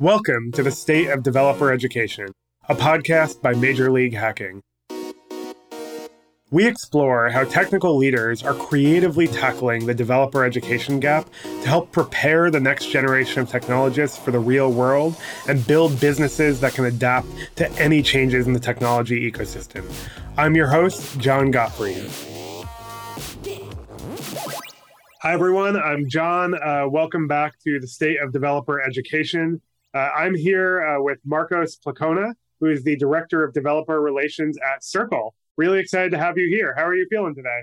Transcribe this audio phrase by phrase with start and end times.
[0.00, 2.28] Welcome to the State of Developer Education,
[2.68, 4.60] a podcast by Major League Hacking.
[6.50, 12.50] We explore how technical leaders are creatively tackling the developer education gap to help prepare
[12.50, 15.16] the next generation of technologists for the real world
[15.48, 19.90] and build businesses that can adapt to any changes in the technology ecosystem.
[20.36, 22.10] I'm your host, Jon Gottfried.
[25.22, 25.74] Hi, everyone.
[25.74, 26.52] I'm Jon.
[26.52, 29.62] Uh, welcome back to the State of Developer Education.
[29.96, 34.84] Uh, I'm here uh, with Marcos Placona, who is the Director of Developer Relations at
[34.84, 35.34] Circle.
[35.56, 36.74] Really excited to have you here.
[36.76, 37.62] How are you feeling today?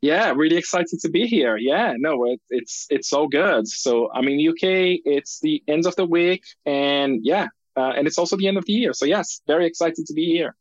[0.00, 1.56] Yeah, really excited to be here.
[1.56, 3.66] Yeah, no, it, it's it's so good.
[3.66, 5.00] So I'm in UK.
[5.04, 8.66] It's the end of the week, and yeah, uh, and it's also the end of
[8.66, 8.92] the year.
[8.92, 10.54] So yes, very excited to be here.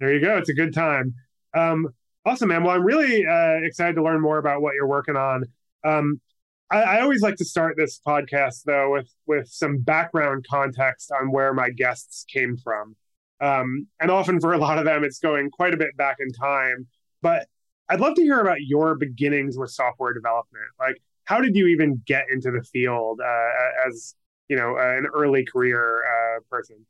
[0.00, 0.36] There you go.
[0.36, 1.14] It's a good time.
[1.54, 1.90] Um,
[2.24, 2.64] awesome, man.
[2.64, 5.44] Well, I'm really uh, excited to learn more about what you're working on.
[5.84, 6.20] Um,
[6.70, 11.30] I, I, always like to start this podcast though with with some background context on
[11.30, 12.96] where my guests came from,
[13.40, 16.32] um, and often for a lot of them, it's going quite a bit back in
[16.32, 16.86] time.
[17.22, 17.46] But
[17.88, 20.64] I'd love to hear about your beginnings with software development.
[20.78, 24.14] Like, how did you even get into the field uh, as
[24.48, 26.84] you know an early career uh, person?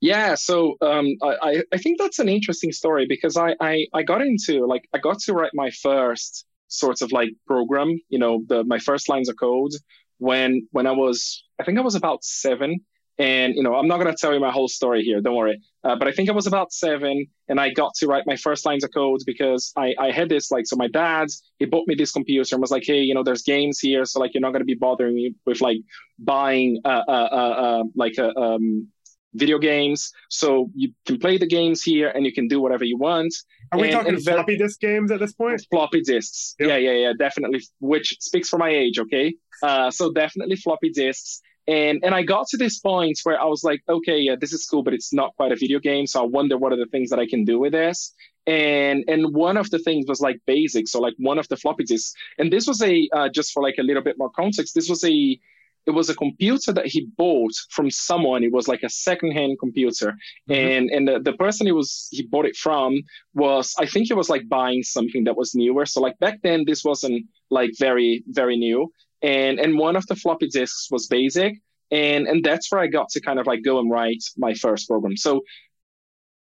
[0.00, 4.20] Yeah, so um, I, I think that's an interesting story because I, I I got
[4.20, 6.44] into like I got to write my first
[6.74, 9.72] sorts of like program, you know, the my first lines of code
[10.18, 12.80] when when I was I think I was about seven.
[13.16, 15.20] And you know, I'm not gonna tell you my whole story here.
[15.20, 15.60] Don't worry.
[15.84, 18.66] Uh, but I think I was about seven, and I got to write my first
[18.66, 21.28] lines of code because I, I had this like so my dad
[21.60, 24.18] he bought me this computer and was like, hey, you know, there's games here, so
[24.18, 25.78] like you're not gonna be bothering me with like
[26.18, 28.88] buying uh, uh, uh, uh like a um,
[29.34, 30.12] video games.
[30.30, 33.34] So you can play the games here and you can do whatever you want.
[33.72, 35.64] Are we and, talking and floppy disk games at this point?
[35.70, 36.54] Floppy disks.
[36.58, 36.68] Yep.
[36.68, 37.62] Yeah, yeah, yeah, definitely.
[37.80, 39.34] Which speaks for my age, okay?
[39.62, 41.40] Uh, so definitely floppy disks.
[41.66, 44.66] And and I got to this point where I was like, okay, yeah, this is
[44.66, 46.06] cool, but it's not quite a video game.
[46.06, 48.12] So I wonder what are the things that I can do with this.
[48.46, 50.88] And and one of the things was like basic.
[50.88, 53.76] So like one of the floppy disks, and this was a uh, just for like
[53.78, 54.74] a little bit more context.
[54.74, 55.40] This was a
[55.86, 58.42] it was a computer that he bought from someone.
[58.42, 60.14] It was like a secondhand computer,
[60.48, 60.52] mm-hmm.
[60.52, 63.02] and and the, the person he was he bought it from
[63.34, 65.86] was I think he was like buying something that was newer.
[65.86, 68.90] So like back then this wasn't like very very new,
[69.22, 71.54] and and one of the floppy disks was BASIC,
[71.90, 74.88] and and that's where I got to kind of like go and write my first
[74.88, 75.16] program.
[75.16, 75.42] So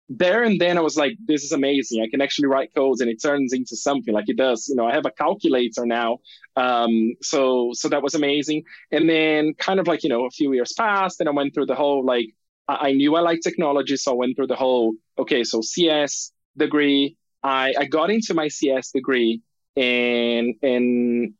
[0.09, 2.03] there and then I was like, this is amazing.
[2.03, 4.67] I can actually write codes and it turns into something like it does.
[4.69, 6.19] You know, I have a calculator now.
[6.57, 8.65] Um, so so that was amazing.
[8.91, 11.67] And then kind of like, you know, a few years passed and I went through
[11.67, 12.27] the whole like
[12.69, 16.33] I, I knew I liked technology, so I went through the whole, okay, so CS
[16.57, 17.17] degree.
[17.43, 19.43] I, I got into my CS degree
[19.77, 21.35] and and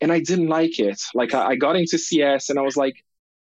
[0.00, 1.00] and I didn't like it.
[1.14, 2.94] Like I, I got into CS and I was like,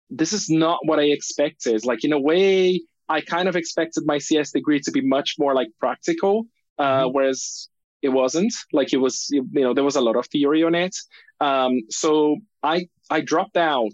[0.09, 1.85] this is not what I expected.
[1.85, 5.55] Like in a way, I kind of expected my CS degree to be much more
[5.55, 6.45] like practical,
[6.77, 7.13] uh, mm-hmm.
[7.13, 7.69] whereas
[8.01, 8.53] it wasn't.
[8.71, 10.95] Like it was, you know, there was a lot of theory on it.
[11.41, 13.93] Um, so I I dropped out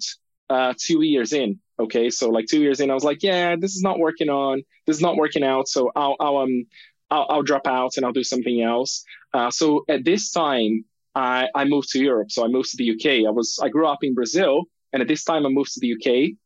[0.49, 1.59] uh, two years in.
[1.77, 4.63] Okay, so like two years in, I was like, yeah, this is not working on.
[4.85, 5.67] This is not working out.
[5.67, 6.65] So I'll I'll um
[7.09, 9.03] I'll, I'll drop out and I'll do something else.
[9.33, 12.31] Uh, so at this time, I I moved to Europe.
[12.31, 13.27] So I moved to the UK.
[13.27, 15.93] I was I grew up in Brazil, and at this time I moved to the
[15.93, 16.37] UK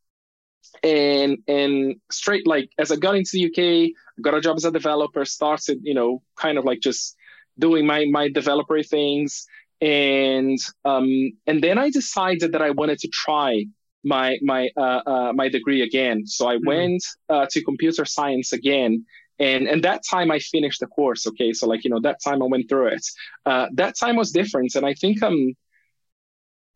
[0.83, 3.91] and and straight like as I got into the UK,
[4.21, 7.15] got a job as a developer, started you know kind of like just
[7.57, 9.45] doing my my developer things,
[9.81, 13.65] and um and then I decided that I wanted to try
[14.03, 16.25] my my uh, uh my degree again.
[16.25, 16.67] So I mm-hmm.
[16.67, 19.05] went uh, to computer science again.
[19.41, 21.25] And, and that time I finished the course.
[21.25, 23.05] Okay, so like you know that time I went through it.
[23.45, 25.53] Uh, that time was different, and I think um,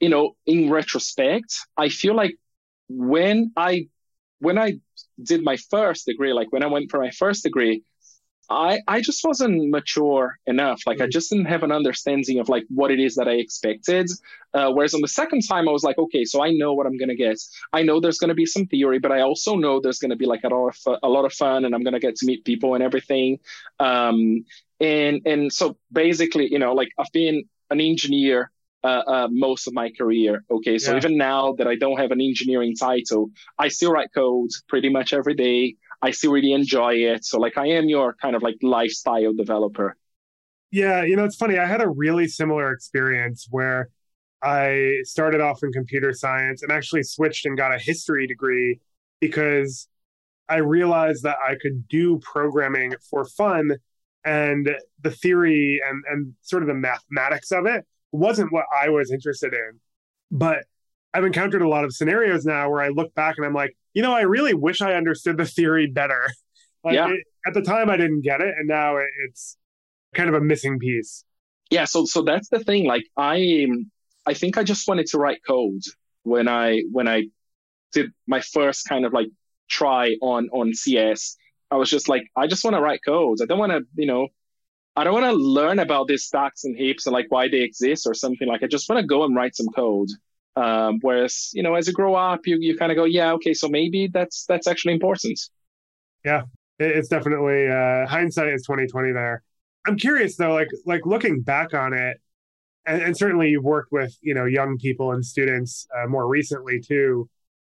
[0.03, 2.35] you know, in retrospect, I feel like
[2.89, 3.87] when I
[4.39, 4.79] when I
[5.21, 7.83] did my first degree, like when I went for my first degree,
[8.49, 10.81] I I just wasn't mature enough.
[10.85, 11.11] Like I mm.
[11.11, 14.09] just didn't have an understanding of like what it is that I expected.
[14.53, 16.97] Uh, whereas on the second time, I was like, okay, so I know what I'm
[16.97, 17.39] gonna get.
[17.71, 20.43] I know there's gonna be some theory, but I also know there's gonna be like
[20.43, 22.83] a lot of a lot of fun, and I'm gonna get to meet people and
[22.83, 23.39] everything.
[23.79, 24.45] Um,
[24.79, 28.51] and and so basically, you know, like I've been an engineer
[28.83, 30.43] uh, uh, most of my career.
[30.51, 30.97] Okay, so yeah.
[30.97, 35.13] even now that I don't have an engineering title, I still write code pretty much
[35.13, 35.75] every day.
[36.01, 37.23] I still really enjoy it.
[37.23, 39.95] So like I am your kind of like lifestyle developer.
[40.71, 41.57] Yeah, you know it's funny.
[41.57, 43.89] I had a really similar experience where
[44.41, 48.79] I started off in computer science and actually switched and got a history degree
[49.21, 49.87] because
[50.49, 53.77] I realized that I could do programming for fun
[54.25, 54.69] and
[55.01, 59.53] the theory and and sort of the mathematics of it wasn't what I was interested
[59.53, 59.79] in.
[60.31, 60.65] But
[61.13, 64.01] I've encountered a lot of scenarios now where I look back and I'm like, you
[64.01, 66.27] know, I really wish I understood the theory better.
[66.85, 67.07] Like, yeah.
[67.11, 69.55] It, at the time, I didn't get it, and now it, it's
[70.13, 71.23] kind of a missing piece.
[71.69, 71.85] Yeah.
[71.85, 72.85] So, so that's the thing.
[72.85, 73.67] Like, I,
[74.25, 75.81] I think I just wanted to write code
[76.23, 77.27] when I when I
[77.93, 79.27] did my first kind of like
[79.69, 81.37] try on on CS.
[81.71, 83.41] I was just like, I just want to write codes.
[83.41, 84.27] I don't want to, you know,
[84.95, 88.05] I don't want to learn about these stacks and heaps and like why they exist
[88.05, 88.47] or something.
[88.47, 90.09] Like, I just want to go and write some code.
[90.55, 93.55] Um, whereas, you know, as you grow up, you, you kind of go, yeah, okay,
[93.55, 95.39] so maybe that's that's actually important.
[96.23, 96.43] Yeah,
[96.77, 99.41] it's definitely uh, hindsight is twenty twenty there.
[99.87, 102.21] I'm curious though, like like looking back on it,
[102.85, 106.79] and, and certainly you've worked with you know young people and students uh, more recently
[106.79, 107.27] too.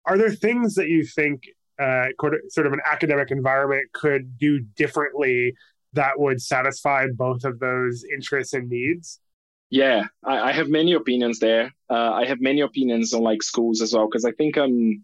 [0.04, 1.44] Are there things that you think
[1.80, 2.06] uh,
[2.48, 5.54] sort of an academic environment could do differently
[5.96, 9.20] that would satisfy both of those interests and needs?
[9.70, 11.72] Yeah, I, I have many opinions there.
[11.90, 15.02] Uh, I have many opinions on like schools as well because I think um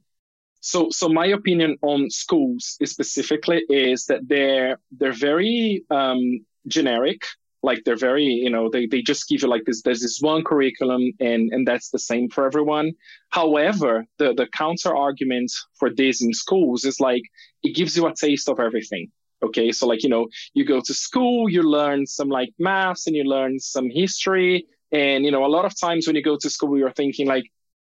[0.60, 7.22] so so my opinion on schools specifically is that they're they're very um generic
[7.64, 10.44] like they're very you know they, they just give you like this there's this one
[10.44, 12.92] curriculum and and that's the same for everyone
[13.30, 17.22] however the the counter argument for this in schools is like
[17.62, 19.10] it gives you a taste of everything
[19.42, 23.16] Okay, so like you know, you go to school, you learn some like maths, and
[23.16, 26.50] you learn some history, and you know, a lot of times when you go to
[26.50, 27.44] school, you're thinking like,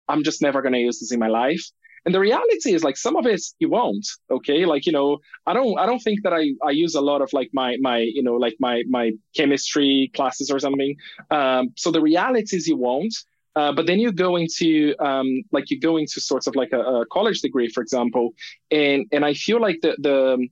[0.09, 1.63] I'm just never gonna use this in my life.
[2.05, 4.07] And the reality is like some of it you won't.
[4.31, 7.23] Okay, like you know, I don't I don't think that I I use a lot
[7.23, 10.97] of like my my you know like my my chemistry classes or something.
[11.31, 13.15] Um, so the reality is you won't.
[13.55, 16.81] Uh, but then you go into um, like you go into sort of like a,
[16.81, 18.31] a, college degree, for example,
[18.71, 20.49] and and I feel like the the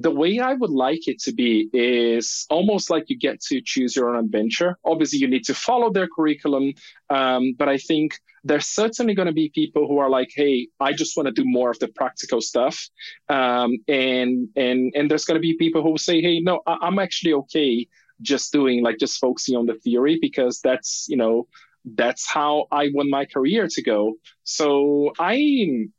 [0.00, 3.94] the way I would like it to be is almost like you get to choose
[3.94, 4.78] your own adventure.
[4.82, 6.72] Obviously, you need to follow their curriculum,
[7.10, 10.94] um, but I think there's certainly going to be people who are like, "Hey, I
[10.94, 12.88] just want to do more of the practical stuff,"
[13.28, 16.98] um, and and and there's going to be people who say, "Hey, no, I- I'm
[16.98, 17.86] actually okay
[18.22, 21.46] just doing like just focusing on the theory because that's you know
[21.84, 24.14] that's how I want my career to go."
[24.44, 25.90] So I, you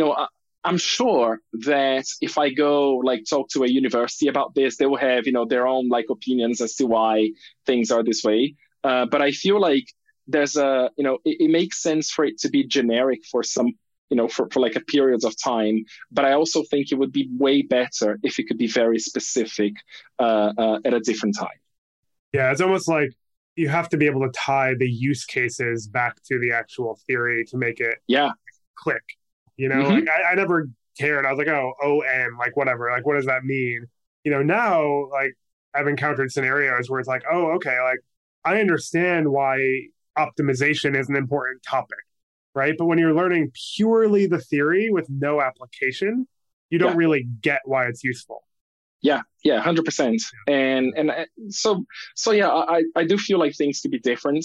[0.00, 0.26] know.
[0.68, 4.98] I'm sure that if I go like talk to a university about this, they will
[4.98, 7.30] have you know their own like opinions as to why
[7.64, 8.54] things are this way.
[8.84, 9.86] Uh, but I feel like
[10.26, 13.68] there's a you know it, it, makes sense for it to be generic for some
[14.10, 15.86] you know for, for like a period of time.
[16.12, 19.72] But I also think it would be way better if it could be very specific
[20.18, 21.60] uh, uh, at a different time.
[22.34, 23.14] Yeah, it's almost like
[23.56, 27.46] you have to be able to tie the use cases back to the actual theory
[27.46, 28.32] to make it yeah
[28.76, 29.17] click
[29.58, 30.06] you know, mm-hmm.
[30.06, 31.26] like I, I never cared.
[31.26, 32.90] I was like, oh, O N, like whatever.
[32.90, 33.84] Like, what does that mean?
[34.24, 35.34] You know, now like
[35.74, 37.98] I've encountered scenarios where it's like, oh, okay, like
[38.44, 39.58] I understand why
[40.16, 41.98] optimization is an important topic,
[42.54, 42.74] right?
[42.78, 46.26] But when you're learning purely the theory with no application,
[46.70, 46.98] you don't yeah.
[46.98, 48.44] really get why it's useful.
[49.00, 50.20] Yeah, yeah, hundred percent.
[50.48, 51.84] And and uh, so
[52.16, 54.44] so yeah, I I do feel like things could be different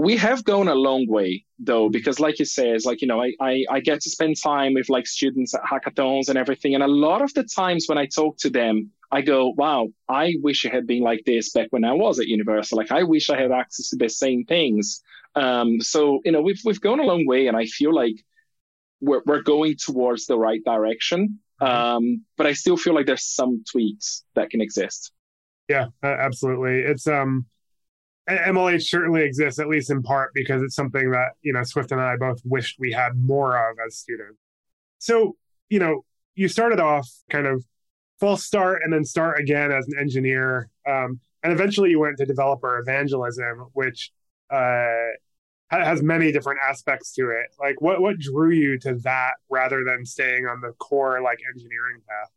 [0.00, 3.20] we have gone a long way though because like you say it's like you know
[3.22, 6.74] I, I, I get to spend time with like students at hackathons and everything.
[6.74, 10.34] And a lot of the times when i talk to them i go wow i
[10.40, 12.78] wish it had been like this back when i was at universal.
[12.78, 15.02] Like i wish i had access to the same things.
[15.36, 18.16] Um, so you know we've, we've gone a long way and i feel like
[19.00, 21.40] we're, we're going towards the right direction.
[21.60, 21.96] Mm-hmm.
[21.96, 25.12] um, but i still feel like there's some tweaks that can exist.
[25.68, 26.76] Yeah absolutely.
[26.90, 27.44] It's um
[28.38, 32.00] MLH certainly exists, at least in part, because it's something that, you know, Swift and
[32.00, 34.38] I both wished we had more of as students.
[34.98, 35.36] So,
[35.68, 37.64] you know, you started off kind of
[38.18, 40.68] false start and then start again as an engineer.
[40.86, 44.10] Um, and eventually you went to developer evangelism, which
[44.50, 45.12] uh,
[45.68, 47.54] has many different aspects to it.
[47.58, 52.02] Like, what, what drew you to that rather than staying on the core, like, engineering
[52.08, 52.30] path?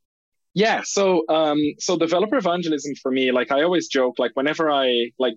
[0.56, 5.10] Yeah, so um, so developer evangelism for me, like I always joke, like whenever I
[5.18, 5.34] like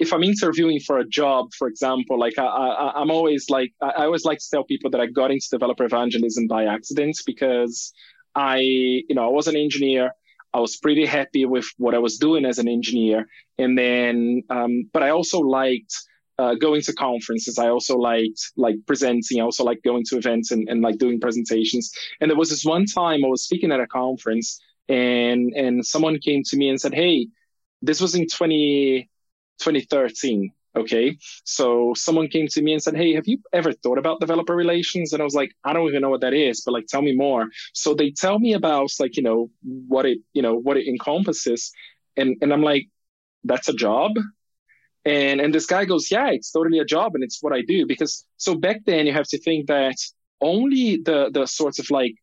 [0.00, 4.24] if I'm interviewing for a job, for example, like I, am always like, I always
[4.24, 7.92] like to tell people that I got into developer evangelism by accident because
[8.34, 10.12] I, you know, I was an engineer.
[10.54, 13.26] I was pretty happy with what I was doing as an engineer.
[13.58, 15.94] And then, um, but I also liked
[16.38, 17.58] uh, going to conferences.
[17.58, 19.38] I also liked like presenting.
[19.38, 21.92] I also like going to events and, and like doing presentations.
[22.22, 26.18] And there was this one time I was speaking at a conference and, and someone
[26.20, 27.28] came to me and said, Hey,
[27.82, 29.10] this was in 20,
[29.60, 30.52] 2013.
[30.76, 31.16] Okay.
[31.44, 35.12] So someone came to me and said, Hey, have you ever thought about developer relations?
[35.12, 37.12] And I was like, I don't even know what that is, but like, tell me
[37.12, 37.48] more.
[37.72, 41.72] So they tell me about like, you know, what it, you know, what it encompasses.
[42.16, 42.88] And, and I'm like,
[43.42, 44.12] that's a job.
[45.04, 47.86] And, and this guy goes, yeah, it's totally a job and it's what I do.
[47.86, 49.96] Because so back then you have to think that
[50.40, 52.14] only the the sorts of like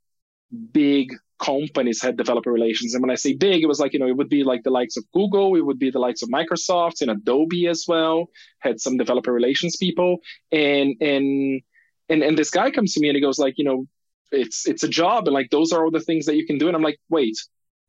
[0.72, 2.94] big companies had developer relations.
[2.94, 4.72] And when I say big, it was like, you know, it would be like the
[4.72, 8.30] likes of Google, it would be the likes of Microsoft and Adobe as well,
[8.60, 10.18] had some developer relations people.
[10.52, 11.62] And and
[12.10, 13.86] and and this guy comes to me and he goes, like, you know,
[14.32, 16.68] it's it's a job and like those are all the things that you can do.
[16.68, 17.38] And I'm like, wait,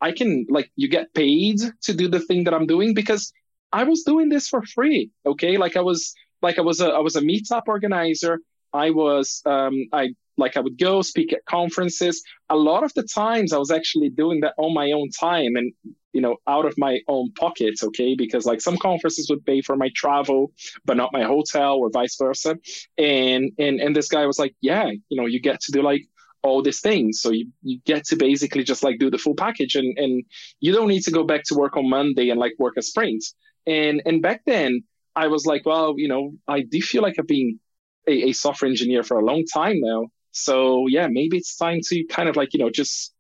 [0.00, 3.32] I can like you get paid to do the thing that I'm doing because
[3.72, 5.10] I was doing this for free.
[5.26, 5.56] Okay.
[5.56, 8.40] Like I was like I was a I was a meetup organizer.
[8.72, 12.22] I was um I like I would go speak at conferences.
[12.48, 15.72] A lot of the times I was actually doing that on my own time and
[16.12, 18.14] you know out of my own pockets, okay?
[18.14, 20.52] Because like some conferences would pay for my travel,
[20.84, 22.56] but not my hotel or vice versa.
[22.96, 26.02] And and and this guy was like, yeah, you know, you get to do like
[26.42, 27.20] all these things.
[27.20, 30.24] So you, you get to basically just like do the full package and, and
[30.60, 33.24] you don't need to go back to work on Monday and like work a sprint.
[33.66, 37.26] And and back then I was like, well, you know, I do feel like I've
[37.26, 37.58] been
[38.06, 40.06] a, a software engineer for a long time now.
[40.44, 43.14] So yeah, maybe it's time to kind of like, you know, just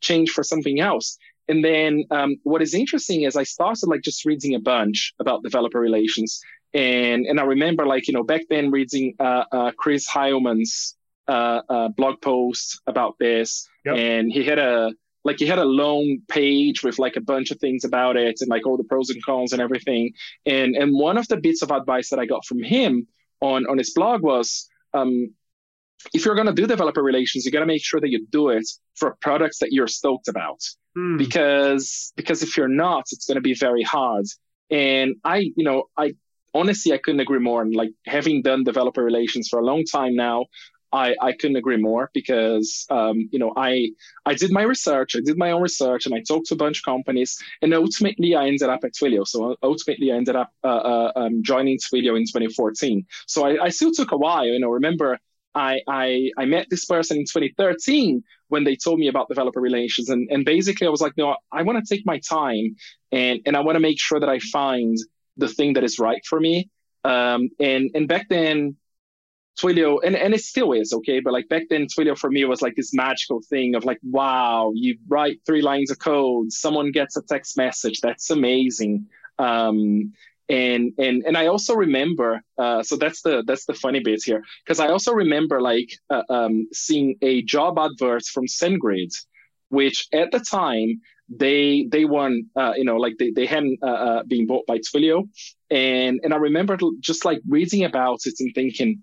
[0.00, 1.18] change for something else.
[1.48, 5.42] And then um, what is interesting is I started like just reading a bunch about
[5.42, 6.40] developer relations.
[6.74, 10.94] And and I remember like, you know, back then reading uh, uh, Chris Heilmann's
[11.26, 13.66] uh, uh, blog post about this.
[13.86, 13.96] Yep.
[13.96, 14.92] And he had a
[15.24, 18.48] like he had a long page with like a bunch of things about it and
[18.48, 20.12] like all the pros and cons and everything.
[20.44, 23.06] And and one of the bits of advice that I got from him
[23.40, 25.32] on on his blog was um,
[26.14, 28.50] if you're going to do developer relations, you got to make sure that you do
[28.50, 30.60] it for products that you're stoked about.
[30.94, 31.16] Hmm.
[31.16, 34.26] Because because if you're not, it's going to be very hard.
[34.70, 36.14] And I, you know, I
[36.54, 37.62] honestly I couldn't agree more.
[37.62, 40.46] And like having done developer relations for a long time now,
[40.92, 43.90] I, I couldn't agree more because um, you know I
[44.24, 46.78] I did my research, I did my own research, and I talked to a bunch
[46.78, 49.26] of companies, and ultimately I ended up at Twilio.
[49.26, 53.06] So ultimately I ended up uh, uh, um, joining Twilio in 2014.
[53.26, 54.46] So I, I still took a while.
[54.46, 55.18] You know, remember
[55.54, 60.08] I, I, I met this person in 2013 when they told me about developer relations.
[60.08, 62.76] And, and basically I was like, no, I want to take my time
[63.12, 64.96] and, and I want to make sure that I find
[65.36, 66.70] the thing that is right for me.
[67.04, 68.76] Um, and, and back then,
[69.60, 71.20] Twilio, and, and it still is, okay?
[71.20, 74.72] But like back then, Twilio for me was like this magical thing of like, wow,
[74.74, 78.00] you write three lines of code, someone gets a text message.
[78.00, 79.06] That's amazing.
[79.38, 80.12] Um,
[80.48, 84.42] and and and I also remember uh, so that's the that's the funny bit here
[84.64, 89.12] because I also remember like uh, um, seeing a job advert from SendGrid,
[89.68, 93.86] which at the time they they won uh, you know like they, they hadn't uh,
[94.08, 95.28] uh, been bought by Twilio
[95.70, 99.02] and and I remember just like reading about it and thinking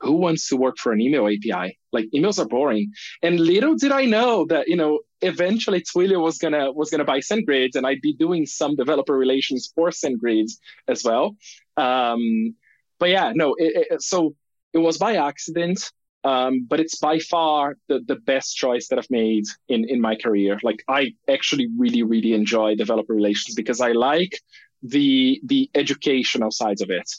[0.00, 1.78] who wants to work for an email API?
[1.92, 2.92] Like emails are boring.
[3.22, 7.18] And little did I know that, you know, eventually Twilio was gonna was gonna buy
[7.18, 10.50] SendGrid and I'd be doing some developer relations for SendGrid
[10.88, 11.36] as well.
[11.76, 12.54] Um,
[12.98, 14.34] but yeah, no, it, it, so
[14.72, 15.90] it was by accident.
[16.24, 20.16] Um, but it's by far the, the best choice that I've made in, in my
[20.16, 20.58] career.
[20.62, 24.40] Like I actually really, really enjoy developer relations because I like
[24.82, 27.10] the the educational sides of it.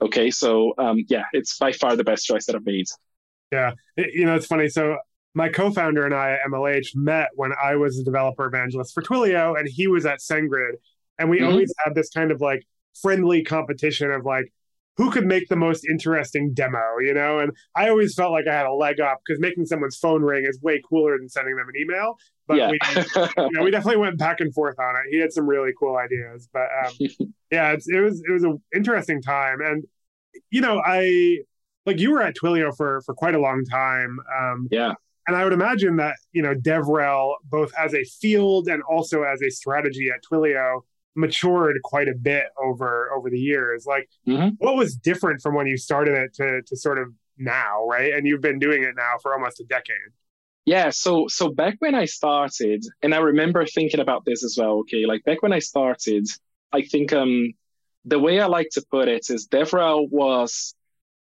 [0.00, 2.86] Okay, so um, yeah, it's by far the best choice that I've made.
[3.50, 4.68] Yeah, you know, it's funny.
[4.68, 4.96] So
[5.36, 9.58] my co-founder and I at MLH met when I was a developer evangelist for Twilio,
[9.58, 10.76] and he was at SendGrid,
[11.18, 11.50] and we mm-hmm.
[11.50, 12.66] always had this kind of like
[13.02, 14.50] friendly competition of like
[14.96, 17.38] who could make the most interesting demo, you know?
[17.38, 20.46] And I always felt like I had a leg up because making someone's phone ring
[20.48, 22.16] is way cooler than sending them an email.
[22.46, 22.70] But yeah.
[22.70, 22.78] we,
[23.36, 25.02] you know, we definitely went back and forth on it.
[25.10, 26.94] He had some really cool ideas, but um,
[27.52, 29.60] yeah, it was it was an interesting time.
[29.60, 29.84] And
[30.48, 31.40] you know, I
[31.84, 34.16] like you were at Twilio for for quite a long time.
[34.40, 34.94] Um, yeah.
[35.26, 39.42] And I would imagine that you know DevRel, both as a field and also as
[39.42, 40.80] a strategy at Twilio,
[41.14, 43.86] matured quite a bit over over the years.
[43.86, 44.54] Like, mm-hmm.
[44.58, 48.12] what was different from when you started it to to sort of now, right?
[48.12, 50.12] And you've been doing it now for almost a decade.
[50.64, 54.80] Yeah, so so back when I started, and I remember thinking about this as well.
[54.80, 56.26] Okay, like back when I started,
[56.72, 57.52] I think um
[58.04, 60.74] the way I like to put it is DevRel was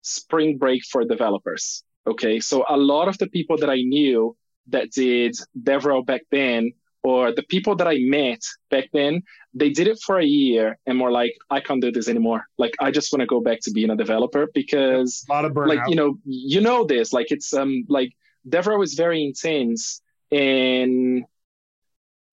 [0.01, 1.83] spring break for developers.
[2.07, 4.35] Okay, so a lot of the people that I knew
[4.67, 6.71] that did DevRel back then
[7.03, 9.23] or the people that I met back then,
[9.53, 12.45] they did it for a year and were like, I can't do this anymore.
[12.57, 15.53] Like, I just want to go back to being a developer because, a lot of
[15.53, 15.67] burnout.
[15.67, 17.13] like, you know, you know this.
[17.13, 18.11] Like, it's um like
[18.47, 21.23] DevRel is very intense and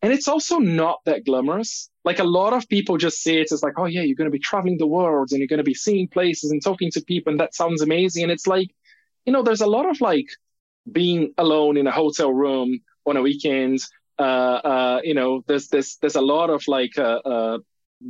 [0.02, 1.88] and it's also not that glamorous.
[2.04, 4.38] Like a lot of people just say it as like, oh yeah, you're going to
[4.38, 7.30] be traveling the world and you're going to be seeing places and talking to people,
[7.30, 8.22] and that sounds amazing.
[8.24, 8.68] And it's like,
[9.24, 10.26] you know, there's a lot of like
[10.90, 13.80] being alone in a hotel room on a weekend
[14.18, 17.58] uh, uh, you know, there's there's there's a lot of like uh, uh,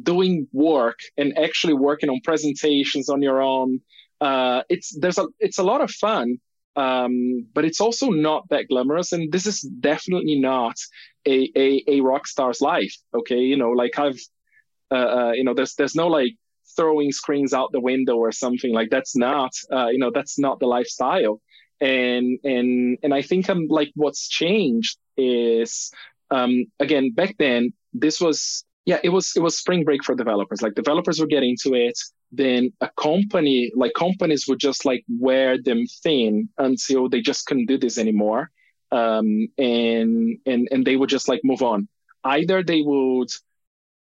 [0.03, 3.81] doing work and actually working on presentations on your own.
[4.21, 6.37] Uh, it's there's a it's a lot of fun,
[6.77, 9.13] um, but it's also not that glamorous.
[9.13, 10.77] And this is definitely not
[11.27, 12.95] a, a, a rock star's life.
[13.15, 13.41] Okay.
[13.41, 14.21] You know, like I've,
[14.91, 16.37] uh, uh, you know, there's, there's no like
[16.77, 20.61] throwing screens out the window or something like that's not, uh, you know, that's not
[20.61, 21.41] the lifestyle.
[21.81, 25.91] And, and, and I think I'm like, what's changed is,
[26.31, 30.61] um, again, back then, this was yeah it was it was spring break for developers.
[30.61, 31.99] Like developers were getting to it.
[32.33, 37.67] Then a company like companies would just like wear them thin until they just couldn't
[37.67, 38.51] do this anymore.
[38.91, 41.89] Um, and and and they would just like move on.
[42.25, 43.31] Either they would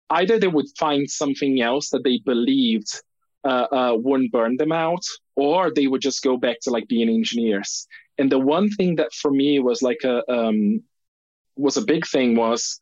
[0.10, 3.02] either they would find something else that they believed
[3.46, 5.04] uh, uh, wouldn't burn them out
[5.36, 9.14] or they would just go back to like being engineers and the one thing that
[9.14, 10.84] for me was like a um,
[11.56, 12.80] was a big thing was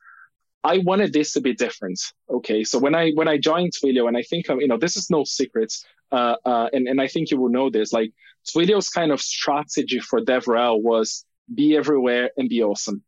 [0.63, 1.99] I wanted this to be different.
[2.29, 5.09] Okay, so when I when I joined Twilio, and I think you know this is
[5.09, 5.73] no secret,
[6.11, 7.93] uh, uh, and and I think you will know this.
[7.93, 8.11] Like
[8.49, 13.03] Twilio's kind of strategy for DevRel was be everywhere and be awesome.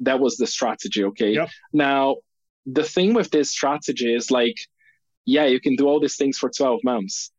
[0.00, 1.04] That was the strategy.
[1.04, 1.32] Okay.
[1.32, 1.50] Yep.
[1.72, 2.16] Now
[2.66, 4.56] the thing with this strategy is like,
[5.24, 7.30] yeah, you can do all these things for twelve months,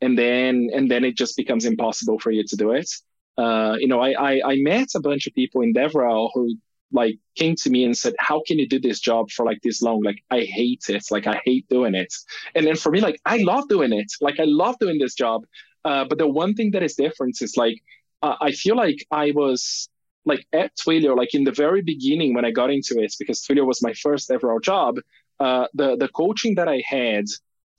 [0.00, 2.90] and then and then it just becomes impossible for you to do it.
[3.38, 6.56] Uh, you know, I, I I met a bunch of people in DevRel who
[6.92, 9.82] like came to me and said, "How can you do this job for like this
[9.82, 10.02] long?
[10.02, 11.04] Like I hate it.
[11.10, 12.12] Like I hate doing it."
[12.54, 14.12] And then for me, like I love doing it.
[14.20, 15.44] Like I love doing this job.
[15.84, 17.82] Uh, but the one thing that is different is like
[18.22, 19.88] uh, I feel like I was
[20.24, 23.66] like at Twilio, like in the very beginning when I got into it, because Twilio
[23.66, 24.98] was my first ever job.
[25.40, 27.24] Uh, the the coaching that I had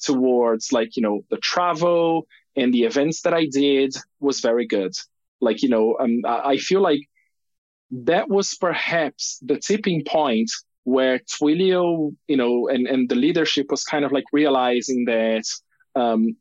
[0.02, 4.94] towards like you know the travel and the events that I did was very good.
[5.40, 7.02] Like you know, um, I feel like
[7.92, 10.52] that was perhaps the tipping point
[10.84, 15.46] where Twilio, you know, and, and the leadership was kind of like realizing that
[15.96, 16.36] um,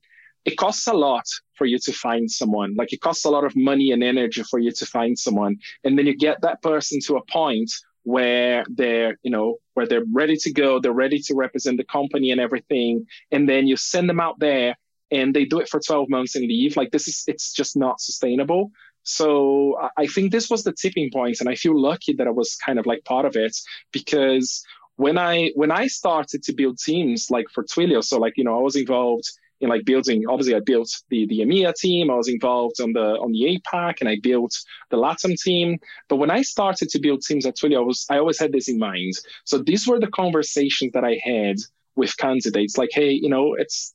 [0.45, 2.75] it costs a lot for you to find someone.
[2.77, 5.57] Like it costs a lot of money and energy for you to find someone.
[5.85, 7.71] And then you get that person to a point
[8.05, 12.33] where they're, you know, where they're ready to go, they're ready to represent the company
[12.33, 13.07] and everything.
[13.31, 14.77] And then you send them out there
[15.13, 16.77] and they do it for 12 months and leave.
[16.77, 18.73] Like this is, it's just not sustainable.
[19.05, 22.55] So I think this was the tipping point, and I feel lucky that I was
[22.55, 23.57] kind of like part of it
[23.93, 24.65] because
[24.97, 28.57] when I when I started to build teams like for Twilio, so like you know
[28.57, 29.25] I was involved
[29.63, 30.25] in like building.
[30.29, 32.11] Obviously, I built the the EMEA team.
[32.11, 34.55] I was involved on the on the APAC, and I built
[34.91, 35.79] the LATAM team.
[36.09, 38.69] But when I started to build teams at Twilio, I was I always had this
[38.69, 39.15] in mind.
[39.45, 41.57] So these were the conversations that I had
[41.97, 43.95] with candidates, like, hey, you know, it's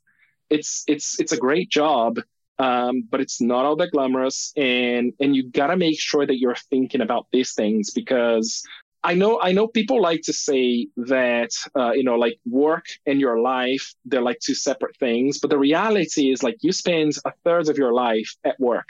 [0.49, 2.19] it's it's it's a great job
[2.59, 6.55] um, but it's not all that glamorous and and you gotta make sure that you're
[6.69, 8.63] thinking about these things because
[9.07, 13.21] I know I know people like to say that uh, you know like work and
[13.21, 17.31] your life they're like two separate things, but the reality is like you spend a
[17.45, 18.89] third of your life at work.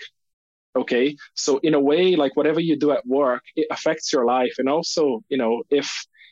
[0.75, 4.56] Okay, so in a way, like whatever you do at work, it affects your life,
[4.58, 5.88] and also you know if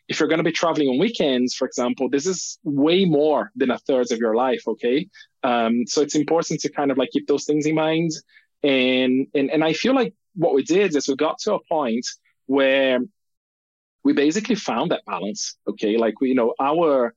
[0.07, 3.69] if you're going to be traveling on weekends, for example, this is way more than
[3.69, 4.63] a third of your life.
[4.67, 5.07] Okay,
[5.43, 8.11] um, so it's important to kind of like keep those things in mind.
[8.63, 12.05] And, and, and I feel like what we did is we got to a point
[12.47, 12.99] where
[14.05, 15.57] we basically found that balance.
[15.67, 15.97] Okay.
[15.97, 17.13] Like, we, you know, our,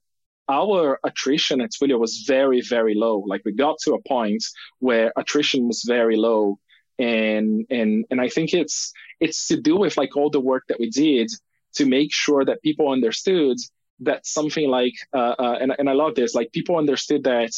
[0.48, 3.22] our attrition at Twilio was very, very low.
[3.32, 4.42] Like we got to a point
[4.80, 6.58] where attrition was very low.
[6.98, 10.80] And, and, and I think it's, it's to do with like all the work that
[10.80, 11.30] we did
[11.74, 13.58] to make sure that people understood
[14.00, 17.52] that something like, uh, uh, and, and I love this, like people understood that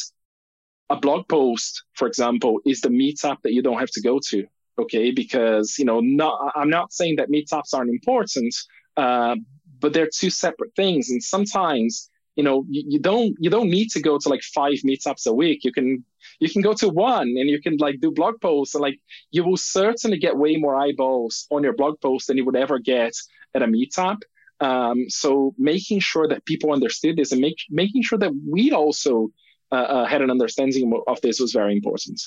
[0.89, 4.45] a blog post, for example, is the meetup that you don't have to go to.
[4.79, 8.55] Okay, because you know, not I'm not saying that meetups aren't important,
[8.97, 9.35] uh,
[9.79, 11.09] but they're two separate things.
[11.09, 14.79] And sometimes, you know, you, you don't you don't need to go to like five
[14.85, 15.63] meetups a week.
[15.63, 16.05] You can
[16.39, 18.99] you can go to one and you can like do blog posts and like
[19.31, 22.79] you will certainly get way more eyeballs on your blog post than you would ever
[22.79, 23.13] get
[23.53, 24.17] at a meetup.
[24.61, 29.31] Um, so making sure that people understood this and make, making sure that we also
[29.71, 32.21] uh, uh, had an understanding of this was very important.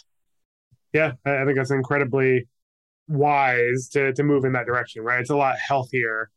[0.92, 2.48] Yeah, I think that's incredibly
[3.07, 5.03] wise to to move in that direction.
[5.03, 6.31] Right, it's a lot healthier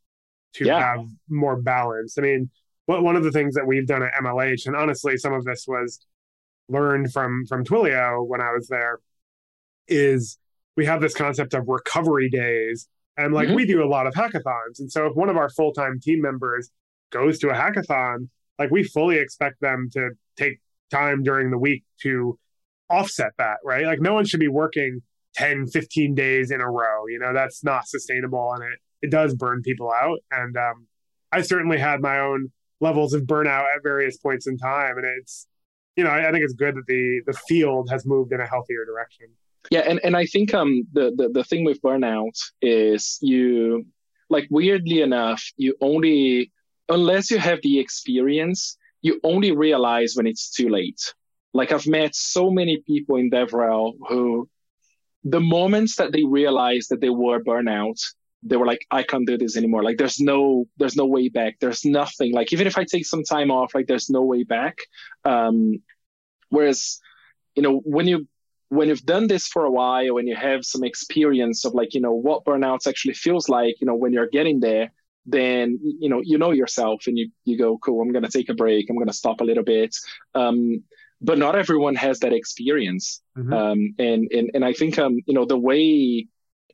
[0.54, 0.80] to yeah.
[0.80, 2.18] have more balance.
[2.18, 2.50] I mean,
[2.86, 5.66] what one of the things that we've done at MLH, and honestly, some of this
[5.68, 6.00] was
[6.70, 9.00] learned from from Twilio when I was there,
[9.88, 10.38] is
[10.76, 13.56] we have this concept of recovery days, and like mm-hmm.
[13.56, 16.22] we do a lot of hackathons, and so if one of our full time team
[16.22, 16.70] members
[17.12, 18.30] goes to a hackathon,
[18.60, 20.60] like we fully expect them to take
[20.92, 22.38] time during the week to
[22.90, 23.86] offset that, right?
[23.86, 25.02] Like no one should be working
[25.36, 27.08] 10, 15 days in a row.
[27.08, 30.20] You know, that's not sustainable and it, it does burn people out.
[30.32, 30.88] And um,
[31.32, 34.98] I certainly had my own levels of burnout at various points in time.
[34.98, 35.48] And it's,
[35.96, 38.48] you know, I, I think it's good that the the field has moved in a
[38.48, 39.28] healthier direction.
[39.70, 43.86] Yeah, and, and I think um the, the the thing with burnout is you
[44.30, 46.52] like weirdly enough, you only
[46.90, 51.14] unless you have the experience, you only realize when it's too late.
[51.54, 54.48] Like I've met so many people in DevRel who
[55.24, 58.00] the moments that they realized that they were burnout,
[58.44, 59.84] they were like, I can't do this anymore.
[59.84, 61.58] Like there's no there's no way back.
[61.60, 62.34] There's nothing.
[62.34, 64.78] Like even if I take some time off, like there's no way back.
[65.26, 65.82] Um
[66.50, 67.00] whereas,
[67.56, 68.28] you know, when you
[68.70, 72.02] when you've done this for a while when you have some experience of like, you
[72.02, 74.92] know, what burnouts actually feels like, you know, when you're getting there,
[75.28, 78.48] then you know you know yourself and you you go cool i'm going to take
[78.48, 79.96] a break i'm going to stop a little bit
[80.36, 80.82] um,
[81.22, 83.54] but not everyone has that experience mm-hmm.
[83.54, 86.26] um, and, and and i think um you know the way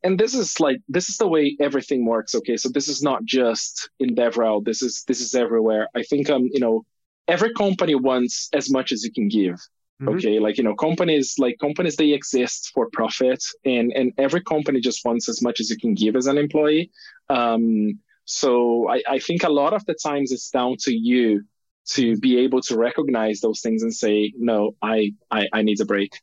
[0.03, 3.23] and this is like this is the way everything works okay so this is not
[3.25, 6.83] just in devrel this is this is everywhere i think um you know
[7.27, 10.09] every company wants as much as you can give mm-hmm.
[10.09, 14.79] okay like you know companies like companies they exist for profit and and every company
[14.79, 16.91] just wants as much as you can give as an employee
[17.29, 21.43] um so I, I think a lot of the times it's down to you
[21.89, 25.85] to be able to recognize those things and say, no, I, I, I need a
[25.85, 26.13] break.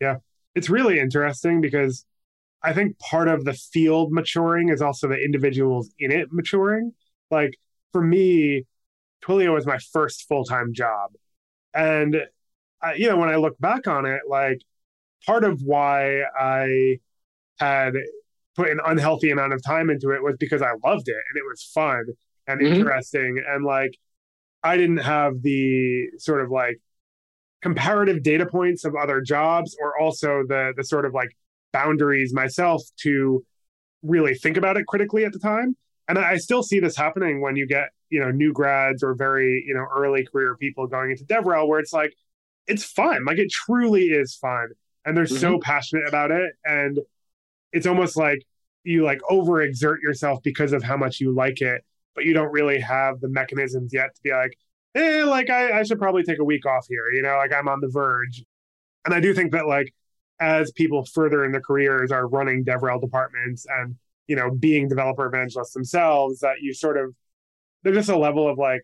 [0.00, 0.16] Yeah.
[0.54, 2.04] It's really interesting because
[2.66, 6.92] I think part of the field maturing is also the individuals in it maturing.
[7.30, 7.56] Like
[7.92, 8.64] for me,
[9.24, 11.12] Twilio was my first full time job.
[11.72, 12.16] And,
[12.82, 14.62] I, you know, when I look back on it, like
[15.24, 16.98] part of why I
[17.60, 17.94] had
[18.56, 21.44] put an unhealthy amount of time into it was because I loved it and it
[21.48, 22.04] was fun
[22.48, 22.74] and mm-hmm.
[22.74, 23.40] interesting.
[23.48, 23.96] And like,
[24.64, 26.80] I didn't have the sort of like
[27.62, 31.30] comparative data points of other jobs or also the the sort of like
[31.72, 33.44] boundaries myself to
[34.02, 35.76] really think about it critically at the time.
[36.08, 39.64] And I still see this happening when you get, you know, new grads or very,
[39.66, 42.14] you know, early career people going into DevRel where it's like,
[42.66, 43.24] it's fun.
[43.24, 44.68] Like it truly is fun.
[45.04, 45.36] And they're mm-hmm.
[45.36, 46.52] so passionate about it.
[46.64, 47.00] And
[47.72, 48.40] it's almost like
[48.84, 52.80] you like overexert yourself because of how much you like it, but you don't really
[52.80, 54.56] have the mechanisms yet to be like,
[54.94, 57.68] eh, like I, I should probably take a week off here, you know, like I'm
[57.68, 58.44] on the verge.
[59.04, 59.92] And I do think that like
[60.40, 63.96] as people further in their careers are running DevRel departments and,
[64.26, 67.14] you know, being developer evangelists themselves, that you sort of
[67.82, 68.82] there's just a level of like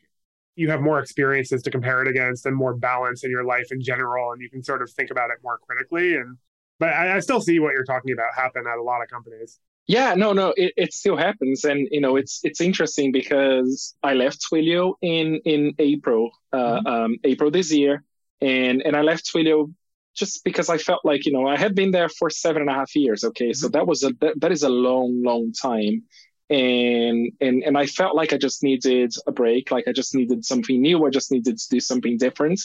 [0.55, 3.83] you have more experiences to compare it against and more balance in your life in
[3.83, 6.15] general, and you can sort of think about it more critically.
[6.15, 6.37] And
[6.79, 9.59] but I, I still see what you're talking about happen at a lot of companies.
[9.87, 14.15] Yeah, no, no, it, it still happens, and you know, it's it's interesting because I
[14.15, 16.87] left Twilio in in April, uh, mm-hmm.
[16.87, 18.05] um, April this year,
[18.41, 19.73] and and I left Twilio
[20.15, 22.75] just because I felt like you know I had been there for seven and a
[22.75, 23.25] half years.
[23.25, 23.53] Okay, mm-hmm.
[23.53, 26.03] so that was a that, that is a long, long time,
[26.51, 30.45] and and and I felt like I just needed a break, like I just needed
[30.45, 32.61] something new, I just needed to do something different,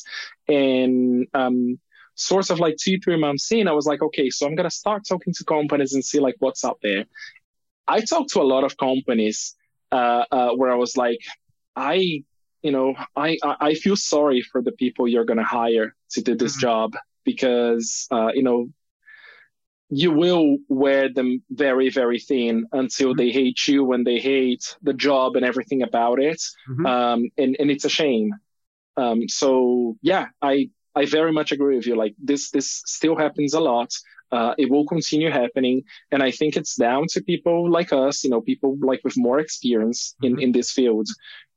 [0.48, 1.80] and um,
[2.18, 4.76] sort of like two, three months in, I was like, okay, so I'm going to
[4.76, 7.06] start talking to companies and see like what's out there.
[7.88, 9.56] I talked to a lot of companies
[9.92, 11.20] uh, uh, where I was like,
[11.76, 12.24] I,
[12.64, 16.36] you know, I, I feel sorry for the people you're going to hire to do
[16.36, 16.62] this mm-hmm.
[16.62, 16.96] job
[17.32, 18.60] because, uh, you know,
[19.90, 23.20] you will wear them very, very thin until mm-hmm.
[23.20, 26.42] they hate you and they hate the job and everything about it.
[26.70, 26.86] Mm-hmm.
[26.86, 28.30] Um, and, and it's a shame.
[29.04, 30.54] Um, so yeah, I
[31.00, 31.96] I very much agree with you.
[32.04, 33.92] Like this, this still happens a lot.
[34.32, 38.30] Uh, it will continue happening, and I think it's down to people like us, you
[38.32, 40.42] know, people like with more experience in mm-hmm.
[40.44, 41.08] in this field,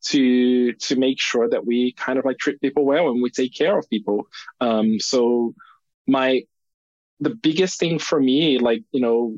[0.02, 3.54] to to make sure that we kind of like treat people well and we take
[3.54, 4.26] care of people.
[4.60, 5.54] Um, so
[6.06, 6.42] my
[7.20, 9.36] the biggest thing for me, like you know,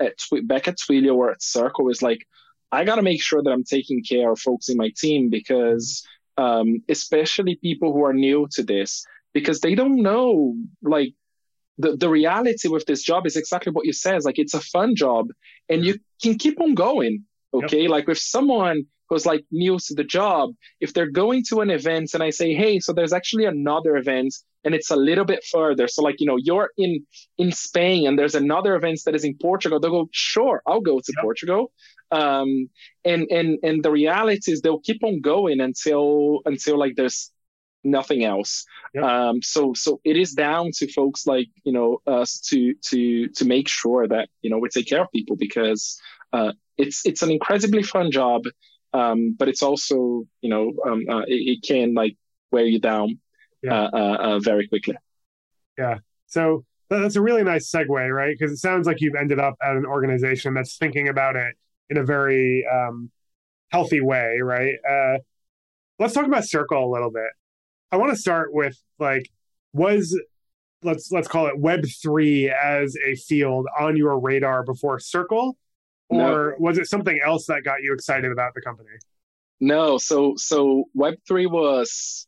[0.00, 2.26] at back at Twilio or at Circle, is like
[2.70, 6.04] I got to make sure that I'm taking care of folks in my team because
[6.36, 11.14] um, especially people who are new to this because they don't know like
[11.78, 14.24] the, the reality with this job is exactly what you said.
[14.24, 15.28] Like it's a fun job
[15.68, 17.24] and you can keep on going.
[17.52, 17.82] Okay.
[17.82, 17.90] Yep.
[17.90, 22.14] Like with someone who's like new to the job, if they're going to an event
[22.14, 25.88] and I say, Hey, so there's actually another event and it's a little bit further.
[25.88, 27.04] So like, you know, you're in,
[27.36, 29.78] in Spain and there's another event that is in Portugal.
[29.78, 31.22] They'll go, sure, I'll go to yep.
[31.22, 31.72] Portugal.
[32.10, 32.70] Um,
[33.04, 37.30] and, and, and the reality is they'll keep on going until, until like there's
[37.84, 38.64] nothing else.
[38.94, 39.04] Yep.
[39.04, 43.44] Um, so so it is down to folks like you know us to to to
[43.44, 46.00] make sure that you know we take care of people because
[46.32, 48.42] uh, it's it's an incredibly fun job,
[48.94, 52.16] um, but it's also you know um, uh, it, it, can like
[52.50, 53.18] wear you down
[53.62, 53.82] yeah.
[53.82, 54.96] uh, uh, uh very quickly.
[55.76, 55.98] Yeah.
[56.26, 58.34] So that's a really nice segue, right?
[58.38, 61.54] Because it sounds like you've ended up at an organization that's thinking about it
[61.90, 63.10] in a very um,
[63.70, 64.74] healthy way, right?
[64.88, 65.18] Uh,
[65.98, 67.30] let's talk about Circle a little bit.
[67.90, 69.28] I want to start with like,
[69.72, 70.18] was
[70.82, 75.56] let's let's call it Web three as a field on your radar before Circle,
[76.08, 76.54] or no.
[76.58, 78.90] was it something else that got you excited about the company?
[79.60, 82.26] No, so so Web three was,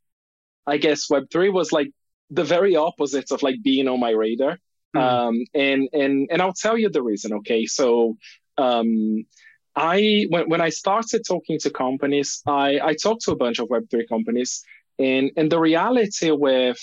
[0.67, 1.91] I guess Web three was like
[2.31, 4.59] the very opposite of like being on my radar.
[4.95, 5.01] Mm.
[5.01, 7.33] Um, and and and I'll tell you the reason.
[7.35, 8.17] Okay, so
[8.59, 9.25] um,
[9.75, 13.69] I when when I started talking to companies, I I talked to a bunch of
[13.69, 14.65] Web three companies,
[14.99, 16.81] and and the reality with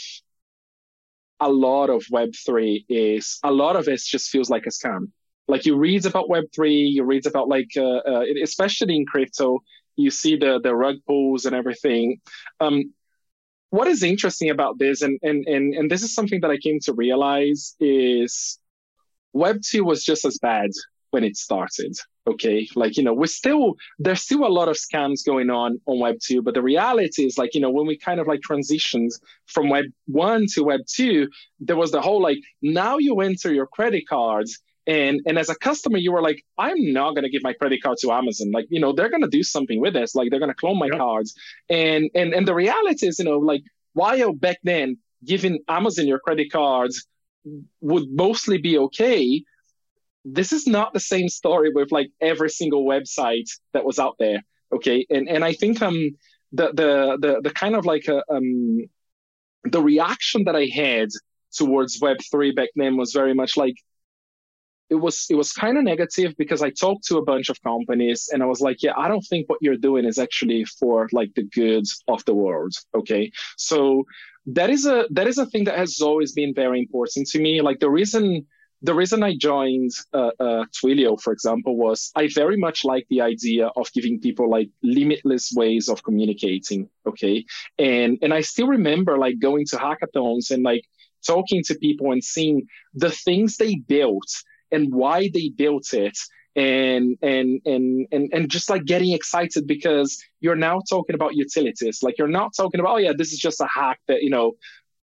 [1.40, 5.12] a lot of Web3 is a lot of it just feels like a scam.
[5.48, 9.60] Like you read about Web3, you read about like, uh, uh, especially in crypto,
[9.96, 12.20] you see the the rug pulls and everything.
[12.60, 12.94] Um,
[13.70, 16.80] what is interesting about this, and, and and and this is something that I came
[16.82, 18.60] to realize, is
[19.36, 20.70] Web2 was just as bad
[21.12, 21.96] when it started.
[22.26, 26.00] Okay, like you know, we're still there's still a lot of scams going on on
[26.00, 29.12] Web two, but the reality is like you know when we kind of like transitioned
[29.48, 31.28] from Web one to Web two,
[31.60, 35.56] there was the whole like now you enter your credit cards and and as a
[35.56, 38.52] customer you were like i'm not going to give my credit card to amazon.
[38.52, 40.16] Like you know they're going to do something with this.
[40.16, 40.98] Like they're going to clone my yep.
[40.98, 41.34] cards.
[41.70, 46.20] And and and the reality is you know like while back then giving amazon your
[46.20, 47.06] credit cards
[47.82, 49.44] would mostly be okay
[50.26, 54.42] this is not the same story with like every single website that was out there
[54.74, 55.06] okay?
[55.10, 56.12] And and i think um
[56.52, 58.82] the the the, the kind of like a, uh, um
[59.64, 61.10] the reaction that i had
[61.54, 63.76] towards web3 back then was very much like
[64.94, 68.30] it was it was kind of negative because i talked to a bunch of companies
[68.32, 71.32] and i was like yeah i don't think what you're doing is actually for like
[71.36, 73.24] the good of the world okay
[73.58, 74.04] so
[74.46, 77.62] that is a that is a thing that has always been very important to me
[77.62, 78.46] like the reason
[78.86, 83.22] the reason I joined uh, uh, Twilio, for example, was I very much like the
[83.22, 86.90] idea of giving people like limitless ways of communicating.
[87.08, 87.46] Okay,
[87.80, 90.84] and and I still remember like going to hackathons and like
[91.26, 94.30] talking to people and seeing the things they built
[94.74, 96.18] and why they built it
[96.56, 102.04] and and and and and just like getting excited because you're now talking about utilities
[102.04, 104.54] like you're not talking about oh yeah this is just a hack that you know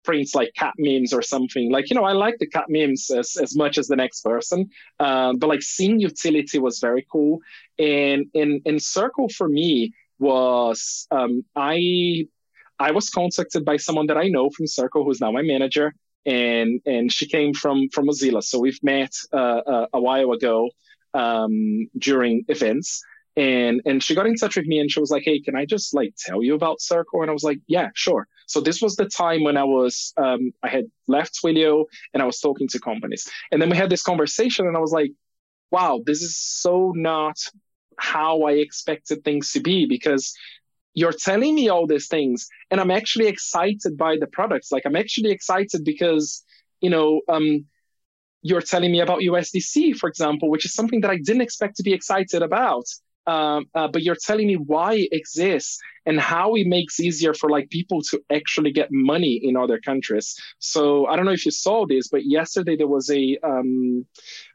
[0.04, 1.72] prints like cat memes or something.
[1.72, 4.68] Like, you know, I like the cat memes as, as much as the next person.
[5.00, 7.40] Um, but like seeing utility was very cool.
[7.78, 12.26] And in in Circle for me was um, I
[12.78, 15.94] I was contacted by someone that I know from Circle who's now my manager.
[16.26, 18.42] And and she came from from Mozilla.
[18.42, 20.70] So we've met uh, uh, a while ago
[21.12, 23.02] um, during events.
[23.36, 25.64] And and she got in touch with me and she was like hey can i
[25.64, 28.28] just like tell you about circle and i was like yeah sure.
[28.46, 32.26] So this was the time when i was um, i had left twilio and i
[32.26, 33.28] was talking to companies.
[33.50, 35.10] And then we had this conversation and i was like
[35.72, 37.38] wow this is so not
[37.98, 40.32] how i expected things to be because
[40.94, 44.96] you're telling me all these things and i'm actually excited by the products like i'm
[44.96, 46.44] actually excited because
[46.80, 47.64] you know um,
[48.46, 51.82] you're telling me about USDC, for example, which is something that I didn't expect to
[51.82, 52.84] be excited about
[53.26, 57.48] um, uh, but you're telling me why it exists and how it makes easier for
[57.48, 60.36] like people to actually get money in other countries.
[60.58, 64.06] So I don't know if you saw this, but yesterday there was a um,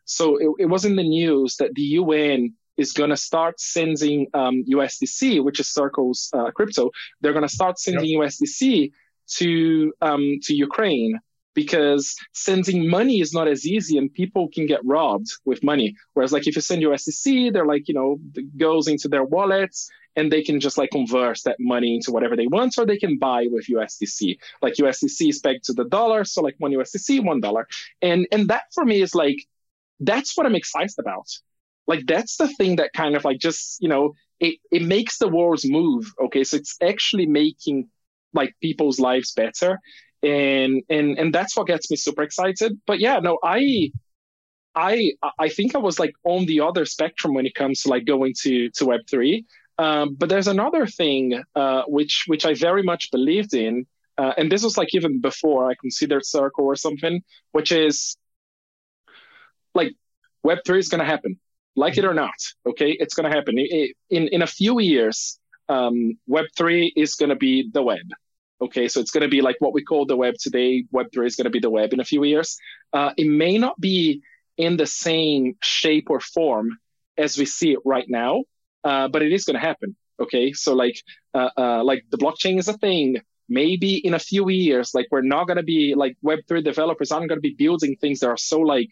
[0.06, 4.28] so it, it, was in the news that the UN is going to start sending
[4.34, 6.90] um, USDC, which is Circle's uh, crypto.
[7.22, 8.30] They're going to start sending yep.
[8.30, 8.92] USDC
[9.38, 11.20] to um, to Ukraine
[11.54, 15.96] because sending money is not as easy and people can get robbed with money.
[16.14, 18.18] Whereas like if you send USDC, they're like, you know,
[18.56, 22.48] goes into their wallets and they can just like convert that money into whatever they
[22.48, 24.38] want or they can buy with USDC.
[24.62, 27.68] Like USDC is pegged to the dollar, so like one USDC, one dollar.
[28.02, 29.40] And and that for me is like
[30.00, 31.28] that's what I'm excited about.
[31.90, 35.28] Like that's the thing that kind of like just, you know, it, it makes the
[35.28, 36.06] world move.
[36.26, 36.46] Okay.
[36.46, 37.90] So it's actually making
[38.34, 39.80] like people's lives better
[40.24, 43.92] and and and that's what gets me super excited but yeah no i
[44.76, 48.06] i i think i was like on the other spectrum when it comes to like
[48.06, 49.44] going to to web3
[49.78, 53.86] um, but there's another thing uh, which which i very much believed in
[54.18, 57.24] uh, and this was like even before i considered circle or something
[57.54, 58.18] which is
[59.74, 59.94] like
[60.46, 61.40] web3 is going to happen
[61.84, 62.40] like it or not
[62.70, 65.40] okay it's going to happen in in a few years
[65.76, 68.08] um, web3 is going to be the web
[68.62, 70.84] Okay, so it's going to be like what we call the web today.
[70.94, 72.58] Web3 is going to be the web in a few years.
[72.92, 74.22] Uh, it may not be
[74.58, 76.78] in the same shape or form
[77.18, 78.44] as we see it right now,
[78.84, 79.96] uh, but it is going to happen.
[80.20, 81.02] Okay, so like
[81.34, 83.18] uh, uh, like the blockchain is a thing.
[83.48, 87.30] Maybe in a few years, like we're not going to be like Web3 developers aren't
[87.30, 88.90] going to be building things that are so like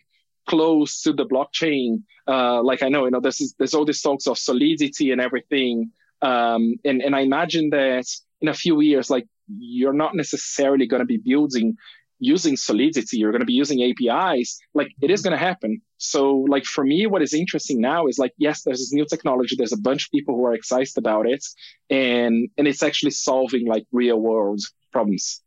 [0.47, 2.03] close to the blockchain.
[2.27, 5.21] Uh, like I know, you know, this is there's all these talks of solidity and
[5.21, 5.91] everything.
[6.21, 8.05] Um, and and I imagine that
[8.41, 11.77] in a few years, like you're not necessarily going to be building
[12.19, 15.81] using Solidity, you're going to be using APIs, like it is going to happen.
[15.97, 19.55] So, like for me, what is interesting now is like, yes, there's this new technology.
[19.55, 21.45] There's a bunch of people who are excited about it,
[21.89, 25.41] and and it's actually solving like real world problems.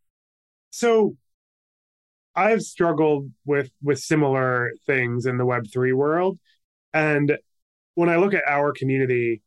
[0.71, 1.17] So,
[2.35, 6.39] I've struggled with with similar things in the Web three world,
[6.93, 7.37] and
[7.95, 9.43] when I look at our community,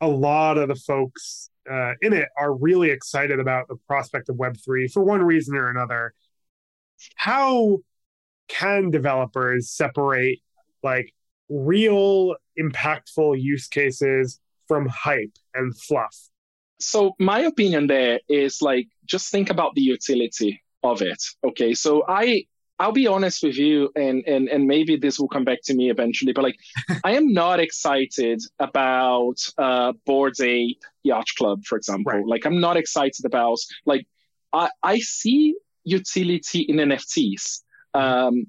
[0.00, 4.36] a lot of the folks uh, in it are really excited about the prospect of
[4.36, 6.14] Web3 for one reason or another.
[7.16, 7.78] How
[8.48, 10.40] can developers separate
[10.82, 11.12] like
[11.48, 16.16] real impactful use cases from hype and fluff?
[16.80, 21.22] So, my opinion there is like just think about the utility of it.
[21.44, 21.74] Okay.
[21.74, 22.46] So, I
[22.80, 25.90] I'll be honest with you, and and and maybe this will come back to me
[25.90, 26.56] eventually, but like
[27.04, 32.12] I am not excited about uh Bored Ape Yacht Club, for example.
[32.12, 32.26] Right.
[32.26, 34.06] Like I'm not excited about like
[34.52, 37.62] I I see utility in NFTs.
[37.92, 38.46] Um,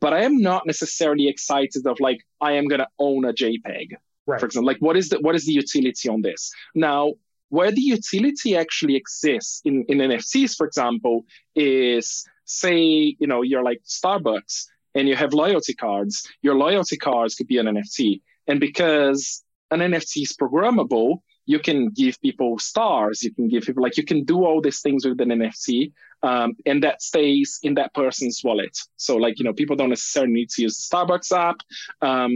[0.00, 3.88] but I am not necessarily excited of like I am gonna own a JPEG.
[4.26, 4.40] Right.
[4.40, 6.52] For example, like what is the what is the utility on this?
[6.74, 7.14] Now,
[7.48, 13.62] where the utility actually exists in, in NFTs, for example, is say, you know, you're
[13.62, 18.20] like Starbucks and you have loyalty cards, your loyalty cards could be an NFT.
[18.46, 23.82] And because an NFT is programmable, you can give people stars, you can give people
[23.82, 27.74] like you can do all these things with an NFT, um, and that stays in
[27.74, 28.76] that person's wallet.
[28.96, 31.56] So like you know, people don't necessarily need to use the Starbucks app,
[32.00, 32.32] um,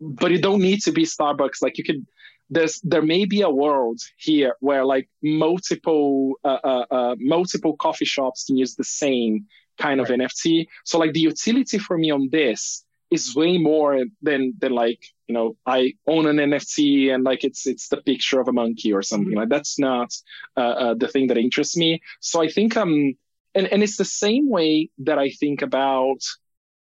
[0.00, 1.60] but you don't need to be Starbucks.
[1.60, 2.06] Like you could
[2.50, 8.04] there's there may be a world here where like multiple uh, uh, uh, multiple coffee
[8.04, 9.46] shops can use the same
[9.78, 10.10] kind right.
[10.10, 10.66] of NFT.
[10.84, 15.34] So like the utility for me on this is way more than than like you
[15.34, 19.02] know I own an NFT and like it's it's the picture of a monkey or
[19.02, 19.38] something mm-hmm.
[19.38, 20.12] like that's not
[20.56, 22.00] uh, uh, the thing that interests me.
[22.20, 23.14] So I think um
[23.54, 26.20] and and it's the same way that I think about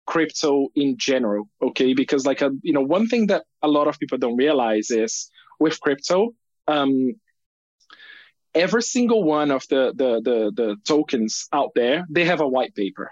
[0.05, 3.87] crypto in general okay because like a uh, you know one thing that a lot
[3.89, 6.33] of people don't realize is with crypto,
[6.67, 7.13] um,
[8.53, 12.75] every single one of the, the, the the tokens out there, they have a white
[12.75, 13.11] paper.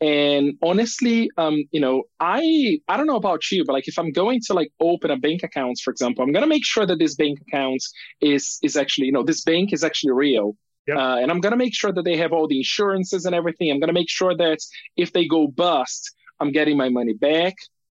[0.00, 4.12] And honestly, um, you know, I I don't know about you, but like if I'm
[4.12, 7.14] going to like open a bank account, for example, I'm gonna make sure that this
[7.14, 7.82] bank account
[8.20, 10.56] is is actually, you know, this bank is actually real.
[10.86, 10.96] Yep.
[10.98, 13.70] Uh, and I'm gonna make sure that they have all the insurances and everything.
[13.70, 14.58] I'm gonna make sure that
[14.96, 17.54] if they go bust, I'm getting my money back.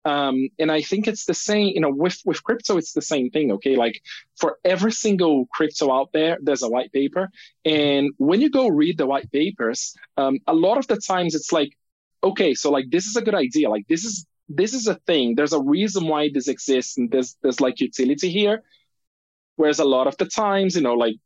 [0.09, 3.27] Um, and I think it's the same, you know, with, with crypto, it's the same
[3.35, 3.53] thing.
[3.57, 3.75] Okay.
[3.85, 3.97] Like
[4.41, 7.25] for every single crypto out there, there's a white paper.
[7.65, 9.81] And when you go read the white papers,
[10.17, 11.73] um, a lot of the times it's like,
[12.23, 13.69] okay, so like this is a good idea.
[13.69, 14.27] Like this is,
[14.61, 15.35] this is a thing.
[15.35, 18.63] There's a reason why this exists and there's, there's like utility here.
[19.57, 21.17] Whereas a lot of the times, you know, like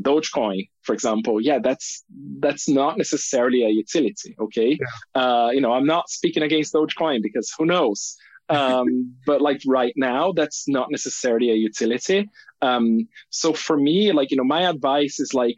[0.00, 2.04] Dogecoin, for example, yeah, that's
[2.38, 4.36] that's not necessarily a utility.
[4.38, 5.22] Okay, yeah.
[5.22, 8.16] uh, you know, I'm not speaking against Dogecoin because who knows.
[8.48, 12.28] Um, but like right now, that's not necessarily a utility.
[12.62, 15.56] Um, so for me, like you know, my advice is like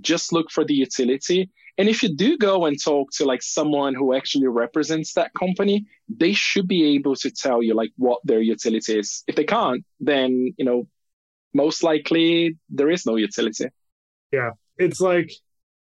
[0.00, 1.50] just look for the utility.
[1.78, 5.86] And if you do go and talk to like someone who actually represents that company,
[6.08, 9.22] they should be able to tell you like what their utility is.
[9.28, 10.88] If they can't, then you know
[11.54, 13.66] most likely there is no utility.
[14.32, 14.50] Yeah.
[14.76, 15.32] It's like,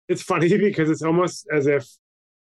[0.08, 1.88] it's funny because it's almost as if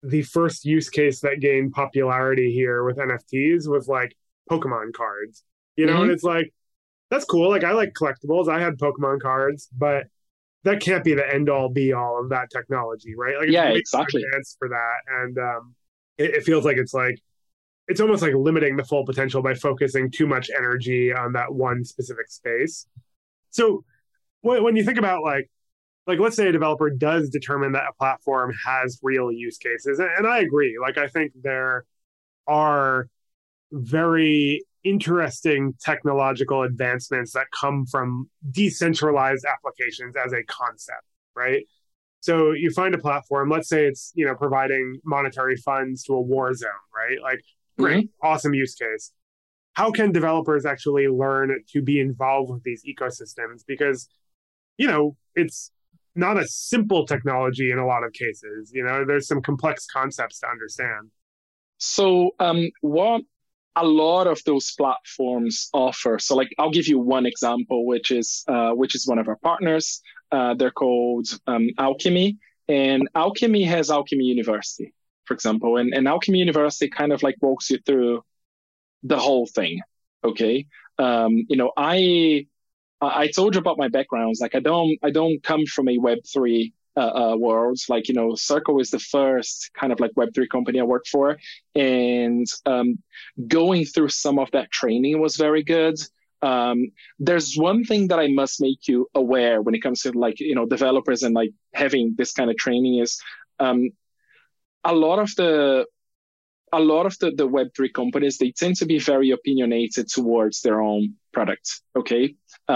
[0.03, 4.15] the first use case that gained popularity here with NFTs was like
[4.49, 5.43] Pokemon cards,
[5.75, 6.03] you know, mm-hmm.
[6.03, 6.53] and it's like,
[7.09, 7.49] that's cool.
[7.49, 8.49] Like, I like collectibles.
[8.49, 10.05] I had Pokemon cards, but
[10.63, 13.37] that can't be the end all be all of that technology, right?
[13.37, 14.23] Like, yeah, exactly.
[14.57, 14.95] For that.
[15.07, 15.75] And um,
[16.17, 17.19] it, it feels like it's like,
[17.87, 21.83] it's almost like limiting the full potential by focusing too much energy on that one
[21.83, 22.87] specific space.
[23.51, 23.83] So
[24.41, 25.49] when you think about like
[26.07, 30.27] like let's say a developer does determine that a platform has real use cases and
[30.27, 30.77] i agree.
[30.81, 31.85] Like i think there
[32.47, 33.07] are
[33.71, 41.03] very interesting technological advancements that come from decentralized applications as a concept
[41.35, 41.65] right?
[42.21, 46.21] So you find a platform let's say it's you know providing monetary funds to a
[46.21, 47.21] war zone right?
[47.21, 47.41] Like
[47.77, 48.27] great mm-hmm.
[48.27, 49.11] awesome use case.
[49.73, 53.63] How can developers actually learn to be involved with these ecosystems?
[53.67, 54.07] Because
[54.77, 55.71] you know it's
[56.15, 58.71] not a simple technology in a lot of cases.
[58.73, 61.11] You know, there's some complex concepts to understand.
[61.77, 63.21] So, um, what
[63.75, 66.17] a lot of those platforms offer.
[66.19, 69.35] So, like, I'll give you one example, which is uh, which is one of our
[69.37, 70.01] partners.
[70.31, 72.37] Uh, they're called um, Alchemy,
[72.67, 74.93] and Alchemy has Alchemy University,
[75.25, 78.23] for example, and, and Alchemy University kind of like walks you through
[79.03, 79.81] the whole thing.
[80.23, 80.65] Okay,
[80.97, 82.47] um, you know, I
[83.01, 84.39] I told you about my backgrounds.
[84.39, 87.87] Like I don't I don't come from a Web three uh, uh, worlds.
[87.89, 91.37] Like, you know, Circle is the first kind of like Web3 company I worked for.
[91.75, 92.99] And um,
[93.47, 95.95] going through some of that training was very good.
[96.41, 100.39] Um, there's one thing that I must make you aware when it comes to like,
[100.39, 103.19] you know, developers and like having this kind of training is
[103.59, 103.89] um,
[104.83, 105.85] a lot of the
[106.73, 110.81] a lot of the, the web3 companies they tend to be very opinionated towards their
[110.81, 111.65] own product
[111.99, 112.23] okay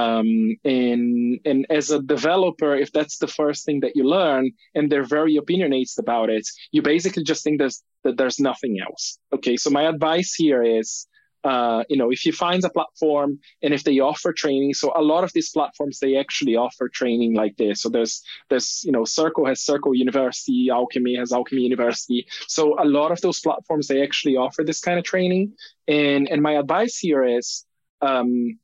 [0.02, 0.30] um,
[0.64, 4.44] and and as a developer if that's the first thing that you learn
[4.76, 9.04] and they're very opinionated about it you basically just think there's that there's nothing else
[9.36, 11.08] okay so my advice here is
[11.44, 15.02] uh, you know, if you find a platform and if they offer training, so a
[15.02, 17.82] lot of these platforms they actually offer training like this.
[17.82, 22.28] So there's there's you know, Circle has Circle University, Alchemy has Alchemy University.
[22.48, 25.54] So a lot of those platforms they actually offer this kind of training.
[25.88, 27.66] And and my advice here is
[28.02, 28.60] um,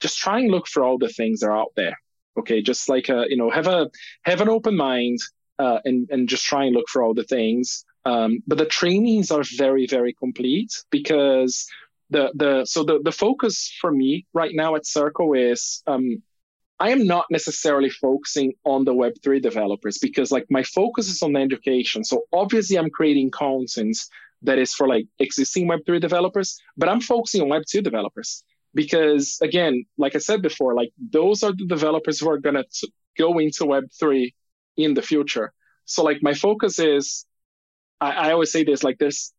[0.00, 1.98] just try and look for all the things that are out there.
[2.38, 3.90] Okay, just like a, uh, you know, have a
[4.22, 5.18] have an open mind
[5.58, 7.84] uh, and and just try and look for all the things.
[8.04, 11.66] Um, but the trainings are very very complete because
[12.10, 16.22] the the so the the focus for me right now at Circle is um,
[16.80, 21.34] I am not necessarily focusing on the Web3 developers because like my focus is on
[21.34, 22.04] education.
[22.04, 23.98] So obviously I'm creating content
[24.42, 28.44] that is for like existing Web3 developers, but I'm focusing on Web2 developers
[28.74, 32.64] because again, like I said before, like those are the developers who are gonna
[33.16, 34.32] go into Web3
[34.76, 35.52] in the future.
[35.84, 37.26] So like my focus is
[38.00, 39.32] I, I always say this like there's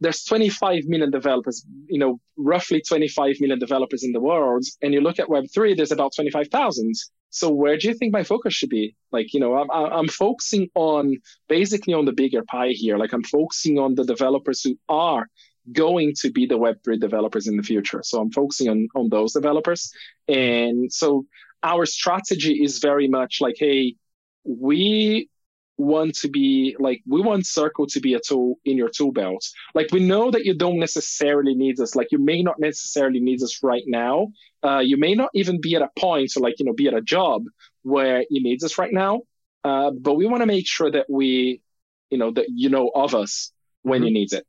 [0.00, 4.64] there's 25 million developers, you know, roughly 25 million developers in the world.
[4.82, 6.92] And you look at Web3, there's about 25,000.
[7.30, 8.96] So where do you think my focus should be?
[9.12, 11.16] Like, you know, I'm, I'm focusing on
[11.48, 12.98] basically on the bigger pie here.
[12.98, 15.26] Like I'm focusing on the developers who are
[15.72, 18.02] going to be the Web3 developers in the future.
[18.04, 19.92] So I'm focusing on, on those developers.
[20.28, 21.26] And so
[21.62, 23.96] our strategy is very much like, hey,
[24.44, 25.28] we
[25.76, 29.44] want to be like we want circle to be a tool in your tool belt
[29.74, 33.42] like we know that you don't necessarily need us like you may not necessarily need
[33.42, 34.28] us right now
[34.62, 36.94] uh, you may not even be at a point to like you know be at
[36.94, 37.42] a job
[37.82, 39.22] where you need us right now
[39.64, 41.60] uh, but we want to make sure that we
[42.08, 43.50] you know that you know of us
[43.82, 44.06] when mm-hmm.
[44.06, 44.46] you need it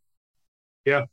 [0.86, 1.06] yeah.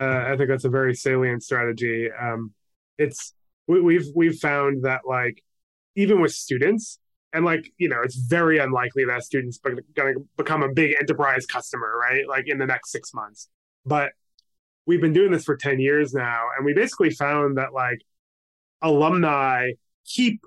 [0.00, 2.08] Uh, i think that's a very salient strategy.
[2.10, 2.52] Um,
[2.98, 3.34] it's
[3.66, 5.42] we, we've we've found that like
[5.94, 6.98] even with students
[7.32, 10.96] and like you know it's very unlikely that students are going to become a big
[10.98, 12.26] enterprise customer right?
[12.28, 13.48] Like in the next six months.
[13.84, 14.12] But
[14.86, 18.00] we've been doing this for 10 years now and we basically found that like
[18.82, 19.72] alumni
[20.06, 20.44] keep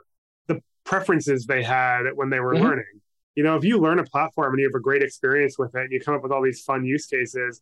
[0.47, 2.63] the preferences they had when they were mm-hmm.
[2.63, 3.01] learning.
[3.36, 5.82] You know if you learn a platform and you have a great experience with it
[5.82, 7.61] and you come up with all these fun use cases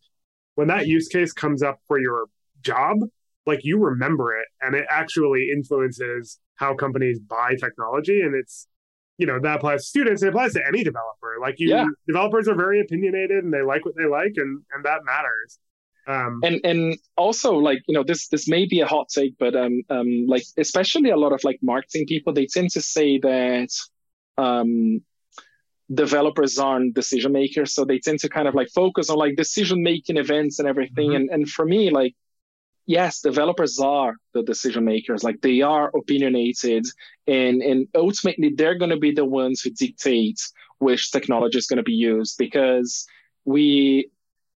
[0.60, 2.26] when that use case comes up for your
[2.60, 2.98] job
[3.46, 8.68] like you remember it and it actually influences how companies buy technology and it's
[9.16, 11.86] you know that applies to students it applies to any developer like you yeah.
[12.06, 15.58] developers are very opinionated and they like what they like and and that matters
[16.06, 19.56] um, and and also like you know this this may be a hot take but
[19.56, 23.70] um um like especially a lot of like marketing people they tend to say that
[24.36, 25.00] um
[25.92, 29.82] developers aren't decision makers so they tend to kind of like focus on like decision
[29.82, 31.16] making events and everything mm-hmm.
[31.16, 32.14] and and for me like
[32.90, 35.22] yes, developers are the decision makers.
[35.22, 36.84] Like they are opinionated,
[37.26, 40.40] and and ultimately they're going to be the ones who dictate
[40.78, 43.06] which technology is going to be used because
[43.44, 44.10] we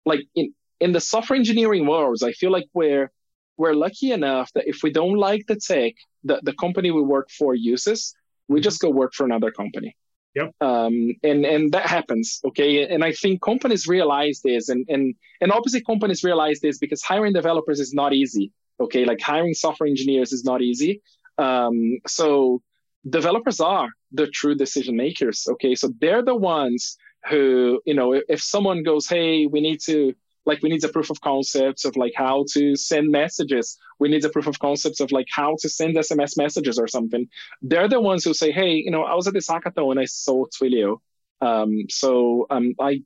[0.04, 3.10] like in in the software engineering worlds, I feel like we're
[3.56, 7.30] we're lucky enough that if we don't like the tech that the company we work
[7.30, 8.14] for uses,
[8.48, 9.96] we just go work for another company.
[10.34, 10.54] Yep.
[10.60, 12.88] Um, and and that happens, okay.
[12.88, 17.32] And I think companies realize this, and and and obviously companies realize this because hiring
[17.32, 19.04] developers is not easy, okay.
[19.04, 21.02] Like hiring software engineers is not easy.
[21.38, 22.62] Um, so
[23.08, 25.74] developers are the true decision makers, okay.
[25.74, 26.96] So they're the ones
[27.30, 30.14] who, you know, if, if someone goes, hey, we need to
[30.46, 33.78] like we need a proof of concepts of like how to send messages.
[33.98, 37.28] We need a proof of concepts of like how to send sms messages or something.
[37.62, 40.04] They're the ones who say hey you know i was at this hackathon and i
[40.04, 40.98] saw twilio.
[41.40, 43.02] Um, so um, i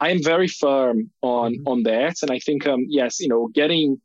[0.00, 1.68] i am very firm on mm-hmm.
[1.68, 2.16] on that.
[2.22, 4.00] And i think um, yes you know getting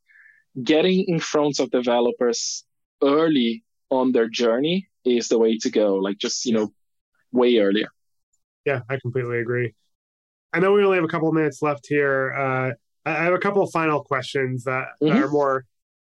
[0.64, 2.64] getting in front of developers
[3.04, 6.74] early on their journey is the way to go like just you know
[7.32, 7.90] way earlier.
[8.66, 9.74] Yeah i completely agree
[10.54, 12.34] I know we only have a couple of minutes left here.
[12.34, 12.72] Uh,
[13.10, 15.14] I have a couple of final questions that, mm-hmm.
[15.14, 15.66] that are more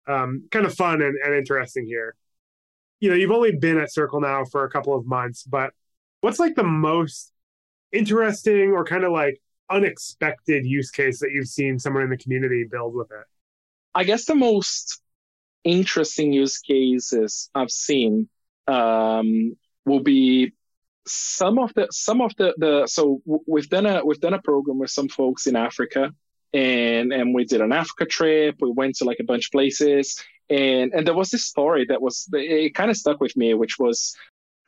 [0.07, 2.15] um, kind of fun and, and interesting here.
[3.01, 5.73] You know, you've only been at Circle now for a couple of months, but
[6.21, 7.33] what's like the most
[7.93, 12.65] interesting or kind of like unexpected use case that you've seen someone in the community
[12.69, 13.27] build with it?
[13.95, 15.01] I guess the most
[15.65, 18.29] interesting use cases I've seen
[18.67, 20.53] um, will be
[21.11, 24.79] some of the some of the the so we've done a we've done a program
[24.79, 26.13] with some folks in Africa
[26.53, 28.57] and and we did an Africa trip.
[28.61, 32.01] We went to like a bunch of places, and and there was this story that
[32.01, 34.17] was it kind of stuck with me, which was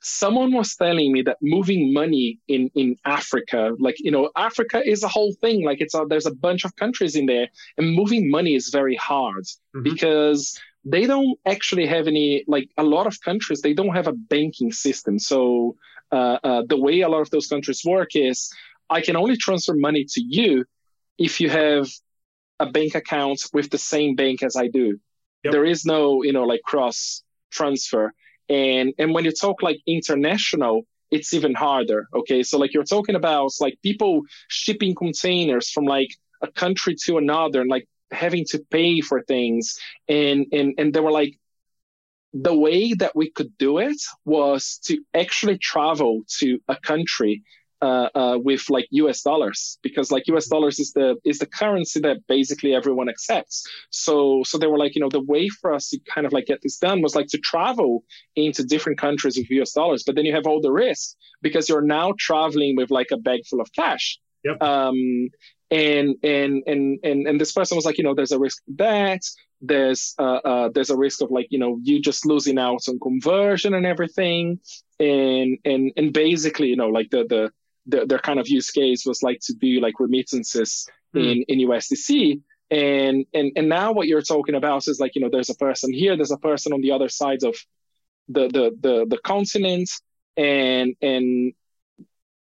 [0.02, 5.02] someone was telling me that moving money in in Africa, like you know, Africa is
[5.02, 5.64] a whole thing.
[5.64, 8.96] Like it's a, there's a bunch of countries in there, and moving money is very
[8.96, 9.82] hard mm-hmm.
[9.82, 14.12] because they don't actually have any like a lot of countries they don't have a
[14.12, 15.76] banking system so
[16.12, 18.50] uh, uh, the way a lot of those countries work is
[18.88, 20.64] i can only transfer money to you
[21.18, 21.86] if you have
[22.60, 25.00] a bank account with the same bank as I do.
[25.42, 25.52] Yep.
[25.52, 28.12] There is no, you know, like cross transfer.
[28.48, 32.06] And and when you talk like international, it's even harder.
[32.14, 32.42] Okay.
[32.42, 36.10] So like you're talking about like people shipping containers from like
[36.42, 39.78] a country to another and like having to pay for things.
[40.08, 41.38] And and and they were like
[42.32, 47.42] the way that we could do it was to actually travel to a country
[47.82, 51.98] uh, uh, with like US dollars because like US dollars is the is the currency
[52.00, 53.66] that basically everyone accepts.
[53.90, 56.46] So so they were like you know the way for us to kind of like
[56.46, 58.04] get this done was like to travel
[58.36, 61.80] into different countries with US dollars, but then you have all the risk because you're
[61.80, 64.18] now traveling with like a bag full of cash.
[64.44, 64.62] Yep.
[64.62, 65.28] Um,
[65.70, 68.76] and and and and and this person was like you know there's a risk of
[68.78, 69.20] that
[69.62, 72.98] there's uh, uh, there's a risk of like you know you just losing out on
[72.98, 74.58] conversion and everything
[74.98, 77.52] and and and basically you know like the the
[77.86, 81.44] the, their kind of use case was like to do like remittances mm.
[81.48, 82.40] in in USDC.
[82.70, 85.92] And and and now what you're talking about is like you know there's a person
[85.92, 87.56] here, there's a person on the other side of
[88.28, 89.90] the the the, the continent,
[90.36, 91.52] and and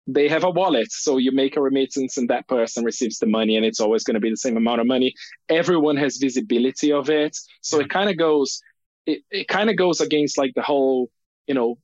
[0.06, 0.88] they have a wallet.
[0.90, 4.14] So you make a remittance and that person receives the money and it's always going
[4.14, 5.14] to be the same amount of money.
[5.48, 7.36] Everyone has visibility of it.
[7.62, 8.60] So it kind of goes,
[9.06, 11.10] it, it kind of goes against like the whole,
[11.46, 11.78] you know,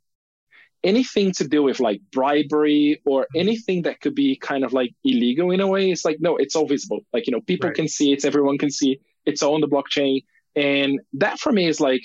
[0.83, 3.41] anything to do with like bribery or mm-hmm.
[3.41, 6.57] anything that could be kind of like illegal in a way it's like no it's
[6.57, 7.77] all visible like you know people right.
[7.77, 9.01] can see it everyone can see it.
[9.27, 10.25] it's all on the blockchain
[10.57, 12.03] and that for me is like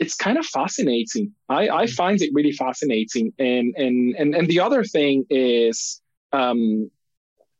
[0.00, 1.94] it's kind of fascinating i i mm-hmm.
[1.94, 6.00] find it really fascinating and and and and the other thing is
[6.32, 6.90] um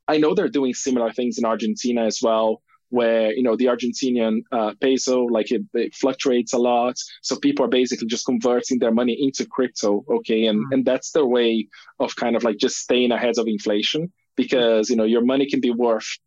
[0.09, 4.43] i know they're doing similar things in argentina as well where you know the Argentinian
[4.53, 8.93] uh, peso like it, it, fluctuates a lot, so people are basically just converting their
[8.93, 10.05] money into crypto.
[10.11, 10.72] Okay, and mm-hmm.
[10.72, 11.68] and that's their way
[12.01, 15.61] of kind of like just staying ahead of inflation because you know your money can
[15.61, 16.18] be worth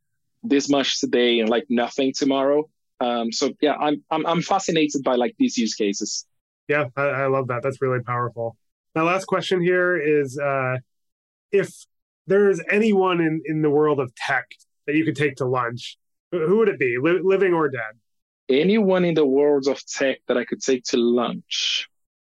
[0.41, 2.67] this much today and like nothing tomorrow.
[3.03, 6.25] Um, so yeah, I'm I'm I'm fascinated by like these use cases.
[6.69, 7.61] Yeah, I, I love that.
[7.61, 8.55] That's really powerful.
[8.95, 10.77] My last question here is uh,
[11.51, 11.69] if
[12.27, 14.45] there's anyone in, in the world of tech
[14.87, 15.97] that you could take to lunch,
[16.31, 17.93] who would it be, li- living or dead?
[18.49, 21.89] Anyone in the world of tech that I could take to lunch.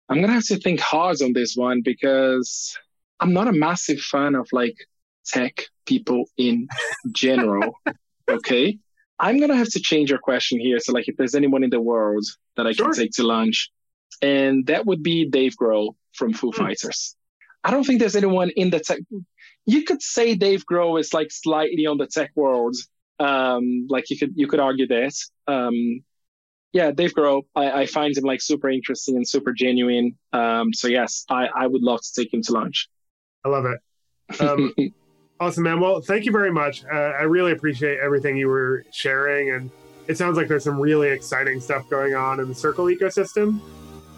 [0.10, 2.78] I'm gonna have to think hard on this one because
[3.20, 4.76] I'm not a massive fan of like
[5.26, 6.68] tech people in
[7.12, 7.76] general.
[8.30, 8.80] okay.
[9.20, 10.80] I'm gonna have to change your question here.
[10.80, 12.26] So like if there's anyone in the world
[12.58, 12.88] that I sure.
[12.88, 13.72] can take to lunch,
[14.22, 16.64] and that would be Dave Grohl from Foo hmm.
[16.64, 17.16] Fighters.
[17.64, 19.00] I don't think there's anyone in the tech.
[19.66, 22.76] You could say Dave Grohl is like slightly on the tech world,
[23.20, 25.14] um, like you could you could argue that.
[25.48, 26.04] Um,
[26.74, 30.18] yeah, Dave Grohl, I, I find him like super interesting and super genuine.
[30.34, 32.90] Um, so yes, I, I would love to take him to lunch.
[33.46, 34.94] I love it.
[35.40, 35.82] Awesome, man.
[35.82, 36.86] Well, thank you very much.
[36.86, 39.70] Uh, I really appreciate everything you were sharing, and
[40.08, 43.60] it sounds like there's some really exciting stuff going on in the Circle ecosystem.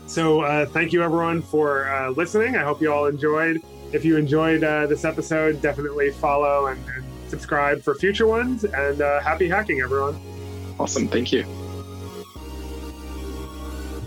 [0.05, 2.55] So uh, thank you everyone for uh, listening.
[2.55, 3.61] I hope you all enjoyed.
[3.93, 9.01] If you enjoyed uh, this episode, definitely follow and, and subscribe for future ones, and
[9.01, 10.20] uh, happy hacking, everyone.
[10.80, 11.07] Awesome.
[11.07, 11.45] Thank you.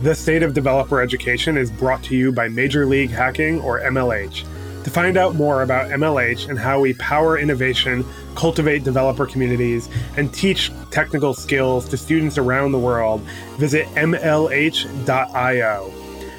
[0.03, 4.47] The State of Developer Education is brought to you by Major League Hacking, or MLH.
[4.91, 10.35] To find out more about MLH and how we power innovation, cultivate developer communities, and
[10.35, 13.23] teach technical skills to students around the world,
[13.57, 15.93] visit MLH.io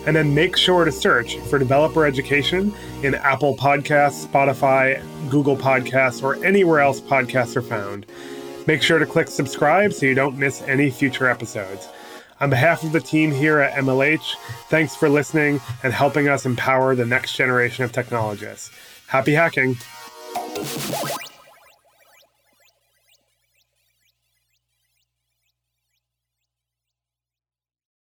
[0.05, 2.73] and then make sure to search for developer education
[3.03, 8.05] in Apple Podcasts, Spotify, Google Podcasts, or anywhere else podcasts are found.
[8.67, 11.87] Make sure to click subscribe so you don't miss any future episodes.
[12.41, 14.35] On behalf of the team here at MLH,
[14.67, 18.71] thanks for listening and helping us empower the next generation of technologists.
[19.05, 19.77] Happy hacking!